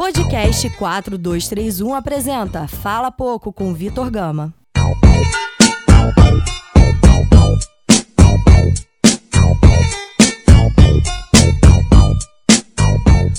Podcast 0.00 0.70
4231 0.78 1.94
apresenta 1.94 2.66
Fala 2.66 3.12
Pouco 3.12 3.52
com 3.52 3.74
Vitor 3.74 4.10
Gama. 4.10 4.54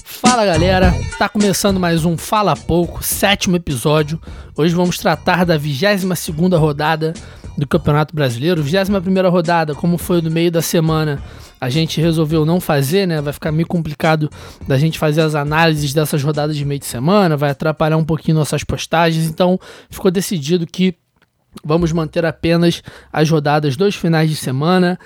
Fala 0.05 0.45
galera, 0.45 0.93
tá 1.17 1.27
começando 1.27 1.79
mais 1.79 2.05
um 2.05 2.15
Fala 2.15 2.55
Pouco, 2.55 3.03
sétimo 3.03 3.55
episódio. 3.55 4.21
Hoje 4.55 4.75
vamos 4.75 4.99
tratar 4.99 5.43
da 5.43 5.57
22 5.57 6.19
segunda 6.19 6.59
rodada 6.59 7.13
do 7.57 7.67
Campeonato 7.67 8.15
Brasileiro. 8.15 8.61
21 8.61 9.01
primeira 9.01 9.29
rodada, 9.29 9.73
como 9.73 9.97
foi 9.97 10.21
no 10.21 10.29
meio 10.29 10.51
da 10.51 10.61
semana, 10.61 11.19
a 11.61 11.69
gente 11.69 12.01
resolveu 12.01 12.43
não 12.43 12.59
fazer, 12.59 13.07
né? 13.07 13.21
Vai 13.21 13.31
ficar 13.31 13.51
meio 13.51 13.67
complicado 13.67 14.27
da 14.67 14.79
gente 14.79 14.97
fazer 14.97 15.21
as 15.21 15.35
análises 15.35 15.93
dessas 15.93 16.23
rodadas 16.23 16.57
de 16.57 16.65
meio 16.65 16.79
de 16.79 16.87
semana, 16.87 17.37
vai 17.37 17.51
atrapalhar 17.51 17.97
um 17.97 18.03
pouquinho 18.03 18.35
nossas 18.35 18.63
postagens, 18.63 19.27
então 19.27 19.59
ficou 19.87 20.09
decidido 20.09 20.65
que 20.65 20.95
vamos 21.63 21.91
manter 21.91 22.25
apenas 22.25 22.81
as 23.13 23.29
rodadas 23.29 23.77
dos 23.77 23.95
finais 23.95 24.27
de 24.27 24.35
semana 24.35 24.97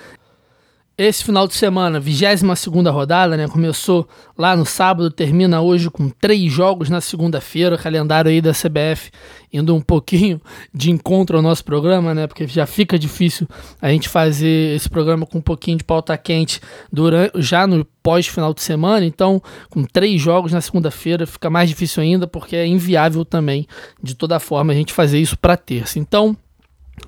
esse 0.98 1.22
final 1.22 1.46
de 1.46 1.54
semana, 1.54 2.00
22 2.00 2.42
rodada, 2.86 3.36
né? 3.36 3.46
Começou 3.48 4.08
lá 4.36 4.56
no 4.56 4.64
sábado, 4.64 5.10
termina 5.10 5.60
hoje 5.60 5.90
com 5.90 6.08
três 6.08 6.50
jogos 6.50 6.88
na 6.88 7.02
segunda-feira. 7.02 7.76
Calendário 7.76 8.30
aí 8.30 8.40
da 8.40 8.52
CBF 8.52 9.10
indo 9.52 9.74
um 9.74 9.80
pouquinho 9.80 10.40
de 10.72 10.90
encontro 10.90 11.36
ao 11.36 11.42
nosso 11.42 11.62
programa, 11.62 12.14
né? 12.14 12.26
Porque 12.26 12.46
já 12.46 12.64
fica 12.64 12.98
difícil 12.98 13.46
a 13.80 13.90
gente 13.90 14.08
fazer 14.08 14.74
esse 14.74 14.88
programa 14.88 15.26
com 15.26 15.36
um 15.36 15.42
pouquinho 15.42 15.76
de 15.76 15.84
pauta 15.84 16.16
quente 16.16 16.60
durante, 16.90 17.42
já 17.42 17.66
no 17.66 17.84
pós-final 18.02 18.54
de 18.54 18.62
semana. 18.62 19.04
Então, 19.04 19.42
com 19.68 19.84
três 19.84 20.18
jogos 20.18 20.50
na 20.50 20.62
segunda-feira, 20.62 21.26
fica 21.26 21.50
mais 21.50 21.68
difícil 21.68 22.02
ainda, 22.02 22.26
porque 22.26 22.56
é 22.56 22.66
inviável 22.66 23.22
também, 23.22 23.66
de 24.02 24.14
toda 24.14 24.40
forma, 24.40 24.72
a 24.72 24.76
gente 24.76 24.94
fazer 24.94 25.18
isso 25.18 25.36
para 25.38 25.58
terça. 25.58 25.98
Então. 25.98 26.34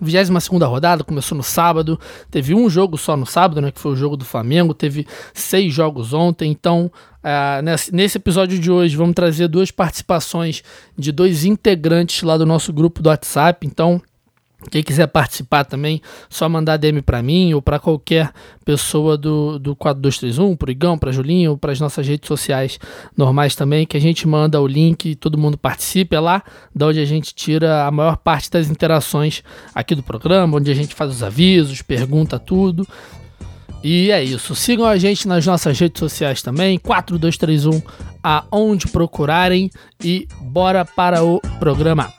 22 0.01 0.63
rodada 0.65 1.03
começou 1.03 1.37
no 1.37 1.43
sábado, 1.43 1.99
teve 2.31 2.55
um 2.55 2.69
jogo 2.69 2.97
só 2.97 3.17
no 3.17 3.27
sábado, 3.27 3.61
né, 3.61 3.71
que 3.71 3.81
foi 3.81 3.93
o 3.93 3.97
jogo 3.97 4.17
do 4.17 4.25
Flamengo, 4.25 4.75
teve 4.75 5.07
seis 5.33 5.73
jogos 5.73 6.13
ontem, 6.13 6.51
então 6.51 6.91
uh, 7.23 7.63
nesse, 7.63 7.95
nesse 7.95 8.19
episódio 8.19 8.59
de 8.59 8.71
hoje 8.71 8.97
vamos 8.97 9.15
trazer 9.15 9.49
duas 9.49 9.71
participações 9.71 10.63
de 10.97 11.11
dois 11.11 11.45
integrantes 11.45 12.23
lá 12.23 12.37
do 12.37 12.47
nosso 12.47 12.73
grupo 12.73 13.03
do 13.03 13.09
WhatsApp, 13.09 13.67
então 13.67 14.01
quem 14.71 14.83
quiser 14.83 15.07
participar 15.07 15.65
também, 15.65 16.03
só 16.29 16.49
mandar 16.49 16.77
DM 16.77 17.01
para 17.01 17.23
mim 17.23 17.55
ou 17.55 17.63
para 17.63 17.79
qualquer 17.79 18.33
pessoa 18.65 19.17
do, 19.17 19.57
do 19.59 19.77
4231, 19.77 20.57
pro 20.57 20.71
Igão, 20.71 20.99
pra 20.99 21.13
Julinho, 21.13 21.57
para 21.57 21.71
as 21.71 21.79
nossas 21.79 22.07
redes 22.07 22.27
sociais 22.27 22.79
normais 23.17 23.55
também, 23.55 23.87
que 23.87 23.97
a 23.97 24.01
gente 24.01 24.27
manda 24.27 24.61
o 24.61 24.67
link 24.67 25.11
e 25.11 25.15
todo 25.15 25.39
mundo 25.39 25.57
participe. 25.57 26.17
É 26.17 26.21
lá 26.21 26.43
da 26.75 26.89
onde 26.89 26.99
a 26.99 27.05
gente 27.05 27.33
tira 27.35 27.87
a 27.87 27.91
maior 27.91 28.17
parte 28.17 28.51
das 28.51 28.69
interações 28.69 29.45
aqui 29.73 29.95
do 29.95 30.03
programa, 30.03 30.57
onde 30.57 30.71
a 30.71 30.75
gente 30.75 30.95
faz 30.95 31.13
os 31.13 31.23
avisos, 31.23 31.81
pergunta 31.81 32.37
tudo. 32.39 32.87
E 33.83 34.11
é 34.11 34.23
isso. 34.23 34.57
Sigam 34.57 34.87
a 34.87 34.99
gente 34.99 35.29
nas 35.29 35.47
nossas 35.47 35.79
redes 35.79 36.01
sociais 36.01 36.43
também, 36.43 36.79
4231 36.79 37.81
aonde 38.21 38.89
procurarem 38.89 39.71
e 40.03 40.27
bora 40.41 40.85
para 40.85 41.23
o 41.23 41.41
programa. 41.61 42.13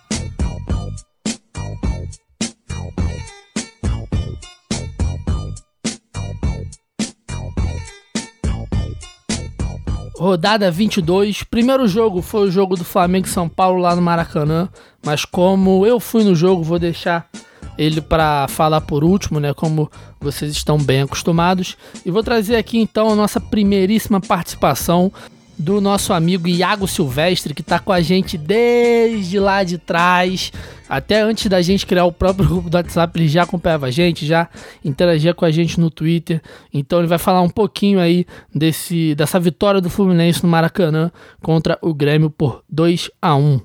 Rodada 10.20 10.70
22. 10.70 11.44
Primeiro 11.44 11.88
jogo 11.88 12.22
foi 12.22 12.48
o 12.48 12.52
jogo 12.52 12.76
do 12.76 12.84
Flamengo 12.84 13.26
e 13.26 13.30
São 13.30 13.48
Paulo 13.48 13.82
lá 13.82 13.96
no 13.96 14.02
Maracanã, 14.02 14.68
mas 15.04 15.24
como 15.24 15.86
eu 15.86 16.00
fui 16.00 16.24
no 16.24 16.36
jogo, 16.36 16.62
vou 16.62 16.78
deixar 16.78 17.30
ele 17.78 18.02
para 18.02 18.46
falar 18.50 18.82
por 18.82 19.06
último, 19.06 19.40
né, 19.40 19.54
como 19.54 19.90
vocês 20.20 20.52
estão 20.52 20.78
bem 20.78 21.04
acostumados. 21.04 21.78
E 22.06 22.12
vou 22.12 22.22
trazer 22.22 22.58
aqui 22.58 22.78
então 22.78 23.10
a 23.10 23.16
nossa 23.16 23.40
primeiríssima 23.40 24.20
participação 24.20 25.12
do 25.60 25.82
nosso 25.82 26.14
amigo 26.14 26.48
Iago 26.48 26.88
Silvestre, 26.88 27.54
que 27.54 27.62
está 27.62 27.78
com 27.78 27.92
a 27.92 28.00
gente 28.00 28.38
desde 28.38 29.38
lá 29.38 29.62
de 29.62 29.78
trás. 29.78 30.54
Até 30.88 31.22
antes 31.22 31.48
da 31.48 31.62
gente 31.62 31.86
criar 31.86 32.06
o 32.06 32.14
próprio 32.14 32.48
grupo 32.48 32.70
do 32.70 32.76
WhatsApp, 32.76 33.20
ele 33.20 33.28
já 33.28 33.44
acompanhava 33.44 33.88
a 33.88 33.92
gente, 33.92 34.26
já 34.26 34.48
interagia 34.84 35.34
com 35.34 35.44
a 35.44 35.52
gente 35.52 35.78
no 35.78 35.92
Twitter. 35.92 36.42
Então 36.74 37.00
ele 37.00 37.08
vai 37.08 37.18
falar 37.18 37.42
um 37.42 37.50
pouquinho 37.50 38.00
aí 38.00 38.26
desse, 38.56 39.14
dessa 39.16 39.38
vitória 39.38 39.82
do 39.82 39.90
Fluminense 39.90 40.42
no 40.42 40.50
Maracanã 40.50 41.12
contra 41.44 41.78
o 41.82 41.94
Grêmio 41.94 42.30
por 42.30 42.64
2 42.70 43.12
a 43.22 43.36
1 43.36 43.60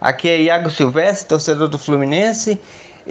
Aqui 0.00 0.28
é 0.28 0.42
Iago 0.42 0.70
Silvestre, 0.70 1.28
torcedor 1.28 1.68
do 1.68 1.78
Fluminense. 1.78 2.60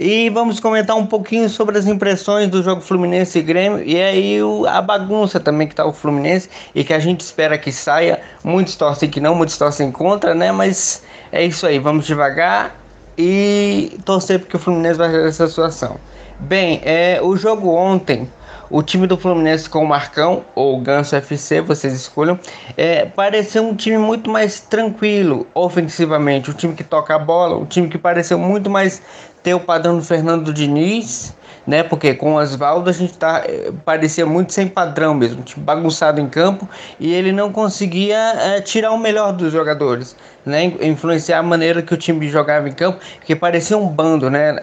E 0.00 0.30
vamos 0.30 0.60
comentar 0.60 0.96
um 0.96 1.04
pouquinho 1.04 1.48
sobre 1.48 1.76
as 1.76 1.88
impressões 1.88 2.48
do 2.48 2.62
jogo 2.62 2.80
Fluminense 2.80 3.36
e 3.36 3.42
Grêmio 3.42 3.82
e 3.82 4.00
aí 4.00 4.40
o, 4.40 4.64
a 4.64 4.80
bagunça 4.80 5.40
também 5.40 5.66
que 5.66 5.72
está 5.72 5.84
o 5.84 5.92
Fluminense 5.92 6.48
e 6.72 6.84
que 6.84 6.94
a 6.94 7.00
gente 7.00 7.20
espera 7.22 7.58
que 7.58 7.72
saia. 7.72 8.20
Muitos 8.44 8.76
torcem 8.76 9.10
que 9.10 9.18
não, 9.20 9.34
muitos 9.34 9.58
torcem 9.58 9.90
contra, 9.90 10.36
né? 10.36 10.52
Mas 10.52 11.02
é 11.32 11.44
isso 11.44 11.66
aí, 11.66 11.80
vamos 11.80 12.06
devagar 12.06 12.76
e 13.18 13.98
torcer 14.04 14.38
porque 14.38 14.56
o 14.56 14.60
Fluminense 14.60 14.98
vai 14.98 15.26
essa 15.26 15.48
situação. 15.48 15.96
Bem, 16.38 16.80
é, 16.84 17.18
o 17.20 17.36
jogo 17.36 17.68
ontem, 17.68 18.30
o 18.70 18.80
time 18.82 19.06
do 19.06 19.16
Fluminense 19.16 19.68
com 19.68 19.82
o 19.82 19.88
Marcão 19.88 20.44
ou 20.54 20.80
Ganso 20.80 21.16
FC, 21.16 21.60
vocês 21.60 21.92
escolham, 21.92 22.38
é, 22.76 23.04
pareceu 23.06 23.66
um 23.66 23.74
time 23.74 23.98
muito 23.98 24.30
mais 24.30 24.60
tranquilo 24.60 25.46
ofensivamente, 25.54 26.50
um 26.50 26.54
time 26.54 26.74
que 26.74 26.84
toca 26.84 27.16
a 27.16 27.18
bola, 27.18 27.56
um 27.56 27.64
time 27.64 27.88
que 27.88 27.98
pareceu 27.98 28.38
muito 28.38 28.70
mais 28.70 29.02
ter 29.42 29.54
o 29.54 29.60
padrão 29.60 29.96
do 29.98 30.04
Fernando 30.04 30.52
Diniz, 30.52 31.34
né? 31.66 31.82
Porque 31.82 32.14
com 32.14 32.32
o 32.32 32.36
Oswaldo 32.36 32.88
a 32.88 32.92
gente 32.92 33.16
tá, 33.18 33.42
eh, 33.46 33.70
parecia 33.84 34.24
muito 34.24 34.52
sem 34.52 34.66
padrão 34.66 35.14
mesmo, 35.14 35.42
tipo 35.42 35.60
bagunçado 35.60 36.18
em 36.18 36.26
campo 36.26 36.68
e 36.98 37.12
ele 37.12 37.30
não 37.30 37.52
conseguia 37.52 38.16
é, 38.16 38.60
tirar 38.62 38.90
o 38.92 38.98
melhor 38.98 39.32
dos 39.32 39.52
jogadores, 39.52 40.16
né? 40.46 40.64
Influenciar 40.80 41.40
a 41.40 41.42
maneira 41.42 41.82
que 41.82 41.92
o 41.92 41.96
time 41.96 42.28
jogava 42.28 42.68
em 42.68 42.72
campo, 42.72 42.98
que 43.24 43.36
parecia 43.36 43.76
um 43.76 43.86
bando, 43.86 44.30
né? 44.30 44.56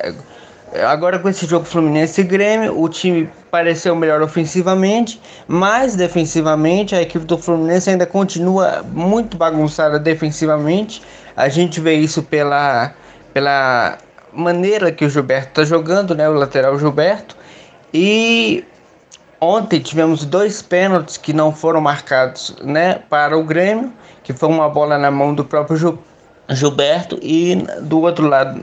Agora 0.83 1.19
com 1.19 1.29
esse 1.29 1.45
jogo 1.45 1.63
Fluminense 1.63 2.19
e 2.19 2.23
Grêmio, 2.23 2.81
o 2.81 2.89
time 2.89 3.29
pareceu 3.51 3.95
melhor 3.95 4.21
ofensivamente, 4.21 5.21
mas 5.47 5.95
defensivamente 5.95 6.95
a 6.95 7.01
equipe 7.01 7.23
do 7.23 7.37
Fluminense 7.37 7.89
ainda 7.89 8.05
continua 8.05 8.83
muito 8.91 9.37
bagunçada 9.37 9.97
defensivamente. 9.97 11.01
A 11.37 11.47
gente 11.47 11.79
vê 11.79 11.93
isso 11.93 12.23
pela, 12.23 12.93
pela 13.33 13.97
maneira 14.35 14.91
que 14.91 15.05
o 15.05 15.09
Gilberto 15.09 15.47
está 15.49 15.63
jogando, 15.63 16.13
né, 16.13 16.27
o 16.29 16.33
lateral 16.33 16.77
Gilberto. 16.77 17.35
E 17.93 18.63
ontem 19.39 19.79
tivemos 19.79 20.25
dois 20.25 20.61
pênaltis 20.61 21.17
que 21.17 21.31
não 21.33 21.53
foram 21.53 21.79
marcados, 21.81 22.55
né, 22.61 22.99
para 23.09 23.37
o 23.37 23.43
Grêmio, 23.43 23.91
que 24.23 24.33
foi 24.33 24.49
uma 24.49 24.69
bola 24.69 24.97
na 24.97 25.09
mão 25.09 25.33
do 25.33 25.45
próprio 25.45 25.99
Gilberto 26.49 27.17
e 27.21 27.55
do 27.81 28.01
outro 28.01 28.27
lado, 28.27 28.61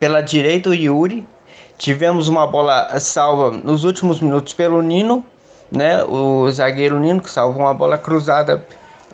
pela 0.00 0.20
direita 0.20 0.70
o 0.70 0.74
Yuri. 0.74 1.26
Tivemos 1.78 2.26
uma 2.28 2.46
bola 2.46 2.98
salva 2.98 3.50
nos 3.50 3.84
últimos 3.84 4.20
minutos 4.20 4.54
pelo 4.54 4.80
Nino, 4.82 5.24
né, 5.70 6.02
o 6.04 6.50
zagueiro 6.50 6.98
Nino 6.98 7.20
que 7.20 7.30
salvou 7.30 7.62
uma 7.62 7.74
bola 7.74 7.98
cruzada, 7.98 8.66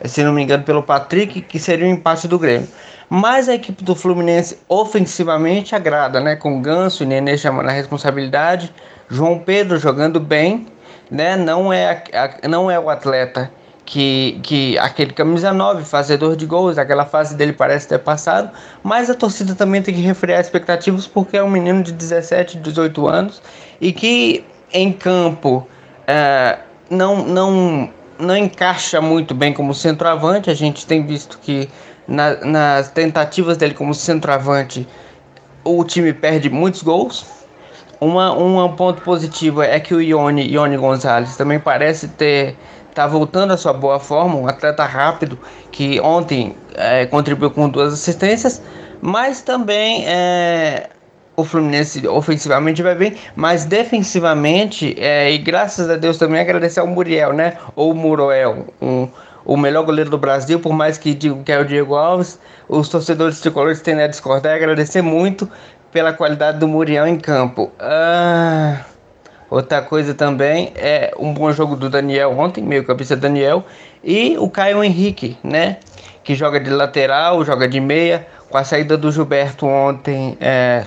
se 0.05 0.23
não 0.23 0.31
me 0.31 0.43
engano, 0.43 0.63
pelo 0.63 0.81
Patrick, 0.81 1.41
que 1.41 1.59
seria 1.59 1.85
o 1.85 1.89
empate 1.89 2.27
do 2.27 2.39
Grêmio. 2.39 2.67
Mas 3.09 3.47
a 3.49 3.55
equipe 3.55 3.83
do 3.83 3.95
Fluminense 3.95 4.59
ofensivamente 4.67 5.75
agrada, 5.75 6.19
né? 6.19 6.35
Com 6.35 6.61
Ganso 6.61 7.03
e 7.03 7.05
Nenê 7.05 7.37
chamando 7.37 7.69
a 7.69 7.71
responsabilidade, 7.71 8.73
João 9.09 9.39
Pedro 9.39 9.77
jogando 9.77 10.19
bem, 10.19 10.67
né? 11.09 11.35
Não 11.35 11.71
é, 11.71 12.03
a, 12.13 12.47
não 12.47 12.69
é 12.69 12.79
o 12.79 12.89
atleta 12.89 13.51
que, 13.85 14.39
que 14.43 14.77
aquele 14.77 15.13
camisa 15.13 15.51
9, 15.51 15.83
fazedor 15.83 16.35
de 16.35 16.45
gols, 16.45 16.77
aquela 16.77 17.05
fase 17.05 17.35
dele 17.35 17.53
parece 17.53 17.87
ter 17.87 17.99
passado, 17.99 18.49
mas 18.81 19.09
a 19.09 19.13
torcida 19.13 19.53
também 19.55 19.81
tem 19.81 19.93
que 19.93 20.01
refrear 20.01 20.39
expectativas 20.39 21.05
porque 21.05 21.37
é 21.37 21.43
um 21.43 21.49
menino 21.49 21.83
de 21.83 21.91
17, 21.91 22.57
18 22.57 23.07
anos 23.07 23.41
e 23.81 23.91
que 23.91 24.45
em 24.71 24.91
campo 24.91 25.67
é, 26.07 26.59
não, 26.89 27.25
não, 27.25 27.89
não 28.17 28.37
encaixa 28.37 29.01
muito 29.01 29.35
bem 29.35 29.53
como 29.53 29.73
centroavante. 29.73 30.49
A 30.49 30.53
gente 30.53 30.85
tem 30.85 31.05
visto 31.05 31.37
que 31.39 31.69
na, 32.07 32.35
nas 32.45 32.89
tentativas 32.89 33.57
dele 33.57 33.73
como 33.73 33.93
centroavante, 33.93 34.87
o 35.63 35.83
time 35.83 36.13
perde 36.13 36.49
muitos 36.49 36.83
gols. 36.83 37.25
Uma, 37.99 38.33
um 38.37 38.75
ponto 38.75 39.01
positivo 39.01 39.61
é 39.61 39.79
que 39.79 39.93
o 39.93 40.01
Ione, 40.01 40.45
Ione 40.51 40.75
Gonzalez 40.75 41.37
também 41.37 41.59
parece 41.59 42.09
ter 42.09 42.57
tá 42.93 43.07
voltando 43.07 43.53
à 43.53 43.57
sua 43.57 43.73
boa 43.73 43.99
forma, 43.99 44.35
um 44.35 44.47
atleta 44.47 44.85
rápido 44.85 45.39
que 45.71 45.99
ontem 45.99 46.55
é, 46.75 47.05
contribuiu 47.05 47.49
com 47.49 47.67
duas 47.67 47.93
assistências, 47.93 48.61
mas 49.01 49.41
também 49.41 50.05
é, 50.07 50.89
o 51.35 51.43
Fluminense 51.43 52.07
ofensivamente 52.07 52.83
vai 52.83 52.95
bem, 52.95 53.15
mas 53.35 53.65
defensivamente, 53.65 54.95
é, 54.99 55.31
e 55.31 55.37
graças 55.37 55.89
a 55.89 55.95
Deus 55.95 56.17
também 56.17 56.39
agradecer 56.39 56.79
ao 56.79 56.87
Muriel, 56.87 57.33
né? 57.33 57.57
Ou 57.75 57.93
Muroel, 57.93 58.67
um, 58.81 59.07
o 59.45 59.57
melhor 59.57 59.83
goleiro 59.83 60.09
do 60.09 60.17
Brasil, 60.17 60.59
por 60.59 60.73
mais 60.73 60.97
que 60.97 61.13
digam 61.13 61.43
que 61.43 61.51
é 61.51 61.59
o 61.59 61.65
Diego 61.65 61.95
Alves. 61.95 62.39
Os 62.67 62.89
torcedores 62.89 63.39
tricolores 63.39 63.81
tendem 63.81 64.05
a 64.05 64.07
discordar 64.07 64.53
e 64.53 64.55
agradecer 64.55 65.01
muito 65.01 65.49
pela 65.91 66.13
qualidade 66.13 66.59
do 66.59 66.67
Muriel 66.67 67.05
em 67.07 67.17
campo. 67.17 67.71
Ah, 67.79 68.81
outra 69.49 69.81
coisa 69.81 70.13
também 70.13 70.73
é 70.75 71.13
um 71.19 71.33
bom 71.33 71.51
jogo 71.51 71.75
do 71.75 71.89
Daniel 71.89 72.37
ontem, 72.37 72.63
meio 72.63 72.83
cabeça 72.83 73.15
Daniel, 73.15 73.63
e 74.03 74.35
o 74.39 74.49
Caio 74.49 74.83
Henrique, 74.83 75.37
né? 75.43 75.77
Que 76.23 76.35
joga 76.35 76.59
de 76.59 76.69
lateral, 76.69 77.43
joga 77.45 77.67
de 77.67 77.79
meia. 77.79 78.25
Com 78.49 78.57
a 78.57 78.63
saída 78.63 78.95
do 78.95 79.11
Gilberto 79.11 79.65
ontem, 79.65 80.37
é, 80.39 80.85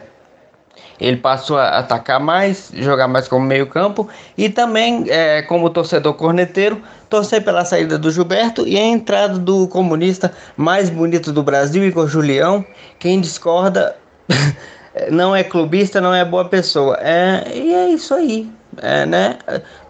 ele 1.00 1.16
passou 1.18 1.58
a 1.58 1.78
atacar 1.78 2.18
mais, 2.20 2.70
jogar 2.74 3.08
mais 3.08 3.28
como 3.28 3.44
meio 3.44 3.66
campo 3.66 4.08
e 4.36 4.48
também 4.48 5.04
é, 5.08 5.42
como 5.42 5.70
torcedor 5.70 6.14
corneteiro, 6.14 6.80
torcer 7.08 7.44
pela 7.44 7.64
saída 7.64 7.98
do 7.98 8.10
Gilberto 8.10 8.66
e 8.66 8.76
a 8.76 8.82
entrada 8.82 9.38
do 9.38 9.68
comunista 9.68 10.32
mais 10.56 10.88
bonito 10.88 11.32
do 11.32 11.42
Brasil, 11.42 11.84
Igor 11.84 12.08
Julião. 12.08 12.64
Quem 12.98 13.20
discorda 13.20 13.96
não 15.10 15.36
é 15.36 15.44
clubista, 15.44 16.00
não 16.00 16.14
é 16.14 16.24
boa 16.24 16.46
pessoa. 16.46 16.96
É, 17.00 17.44
e 17.54 17.74
é 17.74 17.88
isso 17.90 18.14
aí, 18.14 18.50
é, 18.78 19.04
né? 19.04 19.38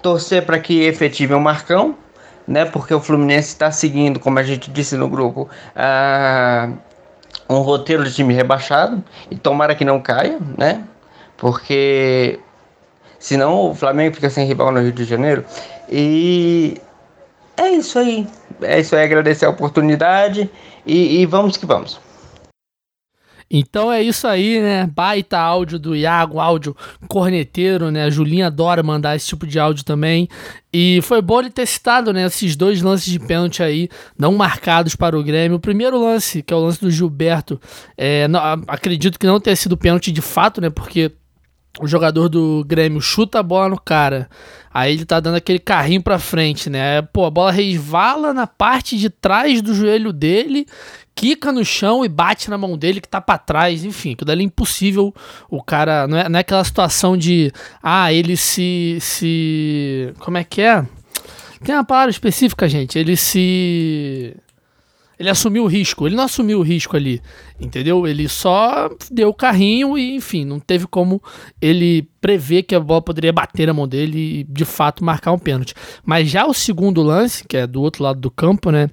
Torcer 0.02 0.44
para 0.44 0.58
que 0.58 0.82
efetive 0.82 1.34
o 1.34 1.40
Marcão, 1.40 1.94
né? 2.46 2.64
Porque 2.64 2.92
o 2.92 3.00
Fluminense 3.00 3.48
está 3.48 3.70
seguindo, 3.70 4.18
como 4.18 4.38
a 4.38 4.42
gente 4.42 4.70
disse 4.70 4.96
no 4.96 5.08
grupo, 5.08 5.48
uh, 5.76 6.76
um 7.48 7.60
roteiro 7.60 8.04
de 8.04 8.12
time 8.12 8.34
rebaixado 8.34 9.02
e 9.30 9.36
tomara 9.36 9.74
que 9.74 9.84
não 9.84 10.00
caia, 10.00 10.38
né? 10.58 10.84
Porque 11.36 12.38
senão 13.18 13.70
o 13.70 13.74
Flamengo 13.74 14.14
fica 14.14 14.30
sem 14.30 14.46
rival 14.46 14.72
no 14.72 14.80
Rio 14.80 14.92
de 14.92 15.04
Janeiro. 15.04 15.44
E 15.90 16.80
é 17.56 17.70
isso 17.70 17.98
aí. 17.98 18.26
É 18.62 18.80
isso 18.80 18.94
aí, 18.96 19.04
agradecer 19.04 19.46
a 19.46 19.50
oportunidade 19.50 20.50
e, 20.84 21.20
e 21.20 21.26
vamos 21.26 21.56
que 21.56 21.66
vamos. 21.66 22.00
Então 23.48 23.92
é 23.92 24.02
isso 24.02 24.26
aí, 24.26 24.60
né? 24.60 24.86
Baita 24.92 25.38
áudio 25.38 25.78
do 25.78 25.94
Iago, 25.94 26.40
áudio 26.40 26.76
corneteiro, 27.06 27.92
né? 27.92 28.04
A 28.04 28.10
Julinha 28.10 28.48
adora 28.48 28.82
mandar 28.82 29.14
esse 29.14 29.28
tipo 29.28 29.46
de 29.46 29.58
áudio 29.58 29.84
também. 29.84 30.28
E 30.72 31.00
foi 31.02 31.22
bom 31.22 31.40
ele 31.40 31.50
ter 31.50 31.64
citado, 31.64 32.12
né? 32.12 32.26
Esses 32.26 32.56
dois 32.56 32.82
lances 32.82 33.06
de 33.06 33.20
pênalti 33.20 33.62
aí, 33.62 33.88
não 34.18 34.34
marcados 34.34 34.96
para 34.96 35.16
o 35.16 35.22
Grêmio. 35.22 35.58
O 35.58 35.60
primeiro 35.60 35.98
lance, 35.98 36.42
que 36.42 36.52
é 36.52 36.56
o 36.56 36.60
lance 36.60 36.80
do 36.80 36.90
Gilberto, 36.90 37.60
é, 37.96 38.26
não, 38.26 38.40
acredito 38.66 39.18
que 39.18 39.26
não 39.26 39.38
tenha 39.38 39.54
sido 39.54 39.76
pênalti 39.76 40.10
de 40.10 40.20
fato, 40.20 40.60
né? 40.60 40.68
Porque 40.68 41.12
o 41.81 41.87
jogador 41.87 42.28
do 42.28 42.64
Grêmio 42.67 43.00
chuta 43.00 43.40
a 43.40 43.43
bola 43.43 43.69
no 43.69 43.81
cara. 43.81 44.28
Aí 44.73 44.93
ele 44.93 45.05
tá 45.05 45.20
dando 45.20 45.37
aquele 45.37 45.58
carrinho 45.58 46.02
pra 46.02 46.19
frente, 46.19 46.69
né? 46.69 47.02
Pô, 47.02 47.25
a 47.25 47.31
bola 47.31 47.50
resvala 47.50 48.32
na 48.32 48.46
parte 48.46 48.96
de 48.99 49.08
trás 49.08 49.62
do 49.62 49.75
joelho 49.75 50.12
dele, 50.12 50.67
quica 51.14 51.50
no 51.50 51.64
chão 51.64 52.05
e 52.05 52.08
bate 52.08 52.50
na 52.50 52.58
mão 52.58 52.76
dele 52.76 53.00
que 53.00 53.08
tá 53.08 53.20
para 53.20 53.38
trás. 53.38 53.84
Enfim, 53.84 54.12
aquilo 54.12 54.31
ali 54.31 54.43
é 54.43 54.46
impossível. 54.46 55.14
O 55.50 55.62
cara. 55.62 56.06
Não 56.06 56.19
é, 56.19 56.28
não 56.28 56.38
é 56.38 56.40
aquela 56.40 56.64
situação 56.64 57.17
de. 57.17 57.52
Ah, 57.82 58.12
ele 58.12 58.37
se. 58.37 58.99
se. 59.00 60.12
Como 60.19 60.37
é 60.37 60.44
que 60.44 60.62
é? 60.62 60.84
Tem 61.64 61.75
uma 61.75 61.84
palavra 61.84 62.11
específica, 62.11 62.69
gente. 62.69 62.99
Ele 62.99 63.17
se 63.17 64.37
ele 65.18 65.30
assumiu 65.30 65.64
o 65.64 65.66
risco. 65.66 66.06
Ele 66.06 66.16
não 66.16 66.24
assumiu 66.24 66.58
o 66.58 66.62
risco 66.62 66.96
ali, 66.96 67.22
entendeu? 67.60 68.06
Ele 68.06 68.28
só 68.28 68.90
deu 69.10 69.28
o 69.30 69.34
carrinho 69.34 69.96
e, 69.96 70.14
enfim, 70.14 70.44
não 70.44 70.60
teve 70.60 70.86
como 70.86 71.22
ele 71.60 72.08
prever 72.20 72.62
que 72.62 72.74
a 72.74 72.80
bola 72.80 73.02
poderia 73.02 73.32
bater 73.32 73.66
na 73.66 73.74
mão 73.74 73.88
dele 73.88 74.40
e, 74.40 74.44
de 74.44 74.64
fato, 74.64 75.04
marcar 75.04 75.32
um 75.32 75.38
pênalti. 75.38 75.74
Mas 76.04 76.28
já 76.28 76.46
o 76.46 76.54
segundo 76.54 77.02
lance, 77.02 77.44
que 77.46 77.56
é 77.56 77.66
do 77.66 77.80
outro 77.80 78.02
lado 78.02 78.20
do 78.20 78.30
campo, 78.30 78.70
né? 78.70 78.90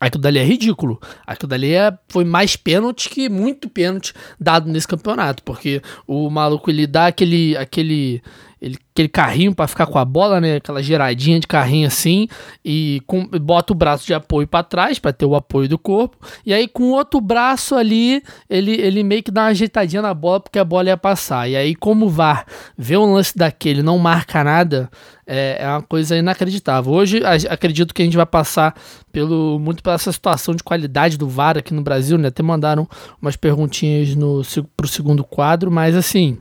Aquilo 0.00 0.22
dali 0.22 0.38
é 0.38 0.44
ridículo. 0.44 1.00
Aquilo 1.26 1.48
dali 1.48 1.72
é, 1.72 1.96
foi 2.08 2.24
mais 2.24 2.56
pênalti 2.56 3.08
que 3.08 3.28
muito 3.28 3.68
pênalti 3.68 4.12
dado 4.38 4.68
nesse 4.68 4.88
campeonato. 4.88 5.42
Porque 5.42 5.80
o 6.06 6.28
maluco 6.28 6.70
ele 6.70 6.86
dá 6.86 7.06
aquele, 7.06 7.56
aquele 7.56 8.20
ele, 8.60 8.78
aquele 8.92 9.08
carrinho 9.08 9.54
para 9.54 9.66
ficar 9.66 9.86
com 9.86 9.98
a 9.98 10.04
bola, 10.04 10.40
né? 10.40 10.56
Aquela 10.56 10.82
geradinha 10.82 11.38
de 11.38 11.46
carrinho 11.46 11.86
assim 11.86 12.26
e 12.64 13.02
com, 13.06 13.26
bota 13.26 13.72
o 13.72 13.76
braço 13.76 14.06
de 14.06 14.14
apoio 14.14 14.46
para 14.46 14.64
trás 14.64 14.98
para 14.98 15.12
ter 15.12 15.26
o 15.26 15.34
apoio 15.34 15.68
do 15.68 15.78
corpo 15.78 16.16
e 16.44 16.54
aí 16.54 16.66
com 16.66 16.84
o 16.84 16.92
outro 16.92 17.20
braço 17.20 17.74
ali 17.74 18.22
ele, 18.48 18.72
ele 18.72 19.02
meio 19.02 19.22
que 19.22 19.30
dá 19.30 19.42
uma 19.42 19.48
ajeitadinha 19.48 20.00
na 20.00 20.14
bola 20.14 20.40
porque 20.40 20.58
a 20.58 20.64
bola 20.64 20.88
ia 20.88 20.96
passar 20.96 21.48
e 21.48 21.56
aí 21.56 21.74
como 21.74 22.06
o 22.06 22.08
VAR 22.08 22.46
vê 22.76 22.96
um 22.96 23.12
lance 23.12 23.36
daquele 23.36 23.82
não 23.82 23.98
marca 23.98 24.42
nada 24.42 24.90
é, 25.26 25.56
é 25.60 25.68
uma 25.68 25.82
coisa 25.82 26.16
inacreditável. 26.16 26.92
Hoje 26.92 27.20
acredito 27.50 27.92
que 27.92 28.00
a 28.00 28.04
gente 28.04 28.16
vai 28.16 28.24
passar 28.24 28.76
pelo 29.10 29.58
muito 29.58 29.82
pela 29.82 29.96
essa 29.96 30.12
situação 30.12 30.54
de 30.54 30.62
qualidade 30.62 31.18
do 31.18 31.28
VAR 31.28 31.58
aqui 31.58 31.74
no 31.74 31.82
Brasil, 31.82 32.16
né? 32.16 32.28
Até 32.28 32.42
mandaram 32.42 32.88
umas 33.20 33.34
perguntinhas 33.34 34.14
no 34.14 34.42
pro 34.76 34.86
segundo 34.86 35.24
quadro, 35.24 35.70
mas 35.70 35.96
assim 35.96 36.38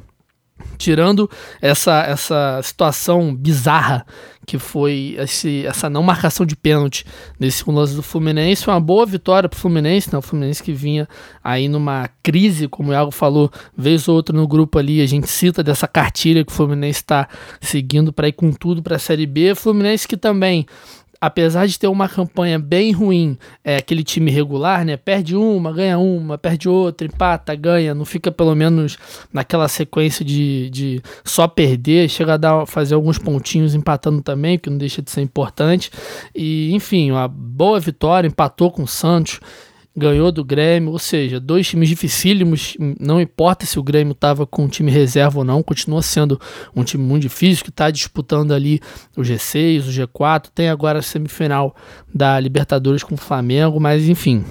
tirando 0.78 1.30
essa, 1.62 2.02
essa 2.04 2.62
situação 2.64 3.36
bizarra 3.36 4.06
que 4.46 4.60
foi 4.60 5.16
esse, 5.18 5.66
essa 5.66 5.90
não 5.90 6.04
marcação 6.04 6.46
de 6.46 6.56
pênalti 6.56 7.04
nesse 7.40 7.58
segundo 7.58 7.78
lance 7.78 7.96
do 7.96 8.04
Fluminense, 8.04 8.64
foi 8.64 8.74
uma 8.74 8.80
boa 8.80 9.06
vitória 9.06 9.50
para 9.50 9.58
o 9.58 9.60
Fluminense, 9.60 10.12
né? 10.12 10.20
o 10.20 10.22
Fluminense 10.22 10.62
que 10.62 10.72
vinha 10.72 11.08
aí 11.44 11.68
numa 11.68 12.10
crise, 12.22 12.68
como 12.68 12.90
o 12.92 12.94
Iago 12.94 13.12
falou, 13.12 13.52
vez 13.76 14.08
ou 14.08 14.16
outra 14.16 14.36
no 14.36 14.48
grupo 14.48 14.78
ali, 14.78 15.02
a 15.02 15.08
gente 15.08 15.28
cita 15.28 15.64
dessa 15.64 15.88
cartilha 15.88 16.46
que 16.46 16.52
o 16.52 16.56
Fluminense 16.56 17.00
está 17.00 17.28
seguindo 17.60 18.14
para 18.14 18.28
ir 18.28 18.34
com 18.34 18.52
tudo 18.52 18.84
para 18.84 18.98
a 18.98 19.00
Série 19.00 19.26
B, 19.26 19.56
Fluminense 19.56 20.08
que 20.08 20.18
também 20.18 20.66
apesar 21.26 21.66
de 21.66 21.80
ter 21.80 21.88
uma 21.88 22.08
campanha 22.08 22.60
bem 22.60 22.92
ruim, 22.92 23.38
é 23.64 23.78
aquele 23.78 24.04
time 24.04 24.30
regular, 24.30 24.86
né? 24.86 24.96
Perde 24.96 25.36
uma, 25.36 25.72
ganha 25.72 25.98
uma, 25.98 26.38
perde 26.38 26.70
outra, 26.70 27.08
empata, 27.08 27.56
ganha, 27.56 27.96
não 27.96 28.06
fica 28.06 28.32
pelo 28.32 28.54
menos 28.54 28.98
naquela 29.34 29.68
sequência 29.68 30.24
de, 30.24 30.70
de 30.70 31.02
só 31.24 31.48
perder, 31.48 32.10
chega 32.10 32.36
a 32.36 32.38
dar, 32.38 32.66
fazer 32.68 32.94
alguns 32.94 33.18
pontinhos 33.18 33.74
empatando 33.74 34.22
também, 34.22 34.60
que 34.60 34.70
não 34.70 34.78
deixa 34.78 35.02
de 35.02 35.10
ser 35.10 35.22
importante. 35.22 35.90
E 36.34 36.72
enfim, 36.74 37.10
uma 37.12 37.28
boa 37.28 37.80
vitória, 37.80 38.28
empatou 38.28 38.70
com 38.72 38.84
o 38.84 38.88
Santos 38.88 39.40
ganhou 39.96 40.32
do 40.32 40.44
Grêmio, 40.44 40.92
ou 40.92 41.00
seja, 41.00 41.40
dois 41.40 41.68
times 41.68 41.88
dificílimos, 41.88 42.76
não 43.00 43.22
importa 43.22 43.66
se 43.66 43.80
o 43.80 43.84
Grêmio 43.84 44.12
estava 44.12 44.46
com 44.46 44.66
um 44.66 44.68
time 44.68 44.92
reserva 44.92 45.40
ou 45.40 45.46
não, 45.46 45.64
continua 45.64 46.02
sendo 46.02 46.40
um 46.76 46.84
time 46.84 47.04
muito 47.04 47.24
difícil, 47.24 47.64
que 47.64 47.70
está 47.70 47.90
disputando 47.90 48.54
ali 48.54 48.82
o 49.16 49.22
G6, 49.22 49.88
o 49.88 49.92
G4, 49.92 50.48
tem 50.54 50.70
agora 50.70 51.00
a 51.00 51.02
semifinal 51.02 51.76
da 52.14 52.40
Libertadores 52.40 53.04
com 53.04 53.16
o 53.16 53.18
Flamengo, 53.18 53.80
mas 53.80 54.10
enfim, 54.10 54.44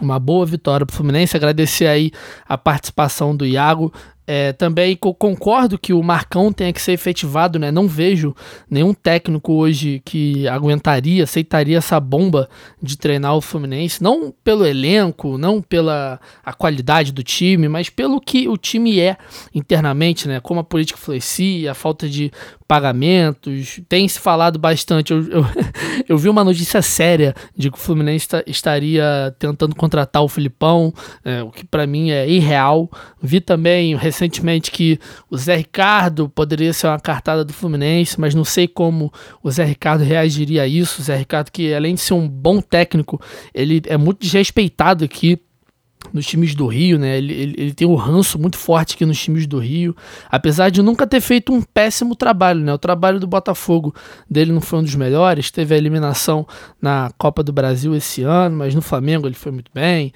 uma 0.00 0.18
boa 0.18 0.46
vitória 0.46 0.86
para 0.86 0.94
o 0.94 0.96
Fluminense. 0.96 1.36
Agradecer 1.36 1.86
aí 1.86 2.10
a 2.48 2.56
participação 2.56 3.34
do 3.34 3.46
Iago. 3.46 3.92
É, 4.32 4.52
também 4.52 4.94
concordo 4.94 5.76
que 5.76 5.92
o 5.92 6.00
Marcão 6.04 6.52
tenha 6.52 6.72
que 6.72 6.80
ser 6.80 6.92
efetivado, 6.92 7.58
né? 7.58 7.72
Não 7.72 7.88
vejo 7.88 8.32
nenhum 8.70 8.94
técnico 8.94 9.54
hoje 9.54 10.00
que 10.04 10.46
aguentaria, 10.46 11.24
aceitaria 11.24 11.78
essa 11.78 11.98
bomba 11.98 12.48
de 12.80 12.96
treinar 12.96 13.34
o 13.34 13.40
Fluminense, 13.40 14.00
não 14.00 14.32
pelo 14.44 14.64
elenco, 14.64 15.36
não 15.36 15.60
pela 15.60 16.20
a 16.44 16.52
qualidade 16.52 17.10
do 17.10 17.24
time, 17.24 17.68
mas 17.68 17.90
pelo 17.90 18.20
que 18.20 18.46
o 18.46 18.56
time 18.56 19.00
é 19.00 19.16
internamente, 19.52 20.28
né? 20.28 20.38
Como 20.38 20.60
a 20.60 20.64
política 20.64 20.96
influencia, 20.96 21.72
a 21.72 21.74
falta 21.74 22.08
de 22.08 22.30
pagamentos. 22.68 23.80
Tem 23.88 24.06
se 24.06 24.20
falado 24.20 24.56
bastante. 24.56 25.12
Eu, 25.12 25.28
eu, 25.28 25.46
eu, 26.08 26.16
vi 26.16 26.28
uma 26.28 26.44
notícia 26.44 26.80
séria 26.80 27.34
de 27.56 27.68
que 27.68 27.76
o 27.76 27.80
Fluminense 27.80 28.28
estaria 28.46 29.34
tentando 29.40 29.74
contratar 29.74 30.22
o 30.22 30.28
Filipão, 30.28 30.94
é, 31.24 31.42
o 31.42 31.50
que 31.50 31.66
para 31.66 31.84
mim 31.84 32.12
é 32.12 32.28
irreal. 32.28 32.88
Vi 33.20 33.40
também 33.40 33.96
recentemente 33.96 34.19
que 34.70 34.98
o 35.30 35.36
Zé 35.36 35.56
Ricardo 35.56 36.28
poderia 36.28 36.72
ser 36.72 36.88
uma 36.88 37.00
cartada 37.00 37.44
do 37.44 37.52
Fluminense, 37.52 38.20
mas 38.20 38.34
não 38.34 38.44
sei 38.44 38.66
como 38.66 39.12
o 39.42 39.50
Zé 39.50 39.64
Ricardo 39.64 40.04
reagiria 40.04 40.62
a 40.62 40.66
isso. 40.66 41.00
O 41.00 41.04
Zé 41.04 41.16
Ricardo, 41.16 41.50
que 41.50 41.72
além 41.72 41.94
de 41.94 42.00
ser 42.00 42.14
um 42.14 42.28
bom 42.28 42.60
técnico, 42.60 43.20
ele 43.54 43.82
é 43.86 43.96
muito 43.96 44.20
desrespeitado 44.20 45.04
aqui 45.04 45.40
nos 46.12 46.26
times 46.26 46.54
do 46.54 46.66
Rio, 46.66 46.98
né? 46.98 47.18
Ele, 47.18 47.32
ele, 47.32 47.54
ele, 47.58 47.74
tem 47.74 47.86
um 47.86 47.94
ranço 47.94 48.38
muito 48.38 48.56
forte 48.56 48.94
aqui 48.94 49.04
nos 49.04 49.20
times 49.20 49.46
do 49.46 49.58
Rio, 49.58 49.94
apesar 50.30 50.70
de 50.70 50.82
nunca 50.82 51.06
ter 51.06 51.20
feito 51.20 51.52
um 51.52 51.62
péssimo 51.62 52.16
trabalho, 52.16 52.60
né? 52.60 52.72
O 52.72 52.78
trabalho 52.78 53.20
do 53.20 53.26
Botafogo 53.26 53.94
dele 54.28 54.52
não 54.52 54.60
foi 54.60 54.78
um 54.78 54.82
dos 54.82 54.94
melhores, 54.94 55.50
teve 55.50 55.74
a 55.74 55.78
eliminação 55.78 56.46
na 56.80 57.10
Copa 57.18 57.42
do 57.42 57.52
Brasil 57.52 57.94
esse 57.94 58.22
ano, 58.22 58.56
mas 58.56 58.74
no 58.74 58.82
Flamengo 58.82 59.26
ele 59.26 59.34
foi 59.34 59.52
muito 59.52 59.70
bem. 59.72 60.12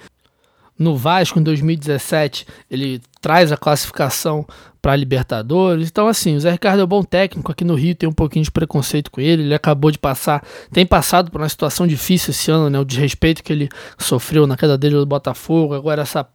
No 0.77 0.97
Vasco, 0.97 1.39
em 1.39 1.43
2017, 1.43 2.45
ele 2.69 3.01
traz 3.21 3.51
a 3.51 3.57
classificação 3.57 4.45
para 4.81 4.91
a 4.91 4.95
Libertadores. 4.95 5.87
Então, 5.87 6.07
assim, 6.07 6.35
o 6.35 6.39
Zé 6.39 6.51
Ricardo 6.51 6.81
é 6.81 6.83
um 6.83 6.87
bom 6.87 7.01
técnico. 7.01 7.51
Aqui 7.51 7.63
no 7.63 7.75
Rio 7.75 7.95
tem 7.95 8.07
um 8.07 8.13
pouquinho 8.13 8.43
de 8.43 8.51
preconceito 8.51 9.09
com 9.09 9.21
ele. 9.21 9.43
Ele 9.43 9.55
acabou 9.55 9.89
de 9.89 9.97
passar, 9.97 10.45
tem 10.71 10.85
passado 10.85 11.31
por 11.31 11.41
uma 11.41 11.49
situação 11.49 11.87
difícil 11.87 12.31
esse 12.31 12.51
ano, 12.51 12.69
né? 12.69 12.77
O 12.77 12.85
desrespeito 12.85 13.41
que 13.41 13.53
ele 13.53 13.69
sofreu 13.97 14.45
na 14.45 14.57
queda 14.57 14.77
dele 14.77 14.95
do 14.95 15.05
Botafogo. 15.05 15.73
Agora, 15.73 16.01
essa 16.01 16.27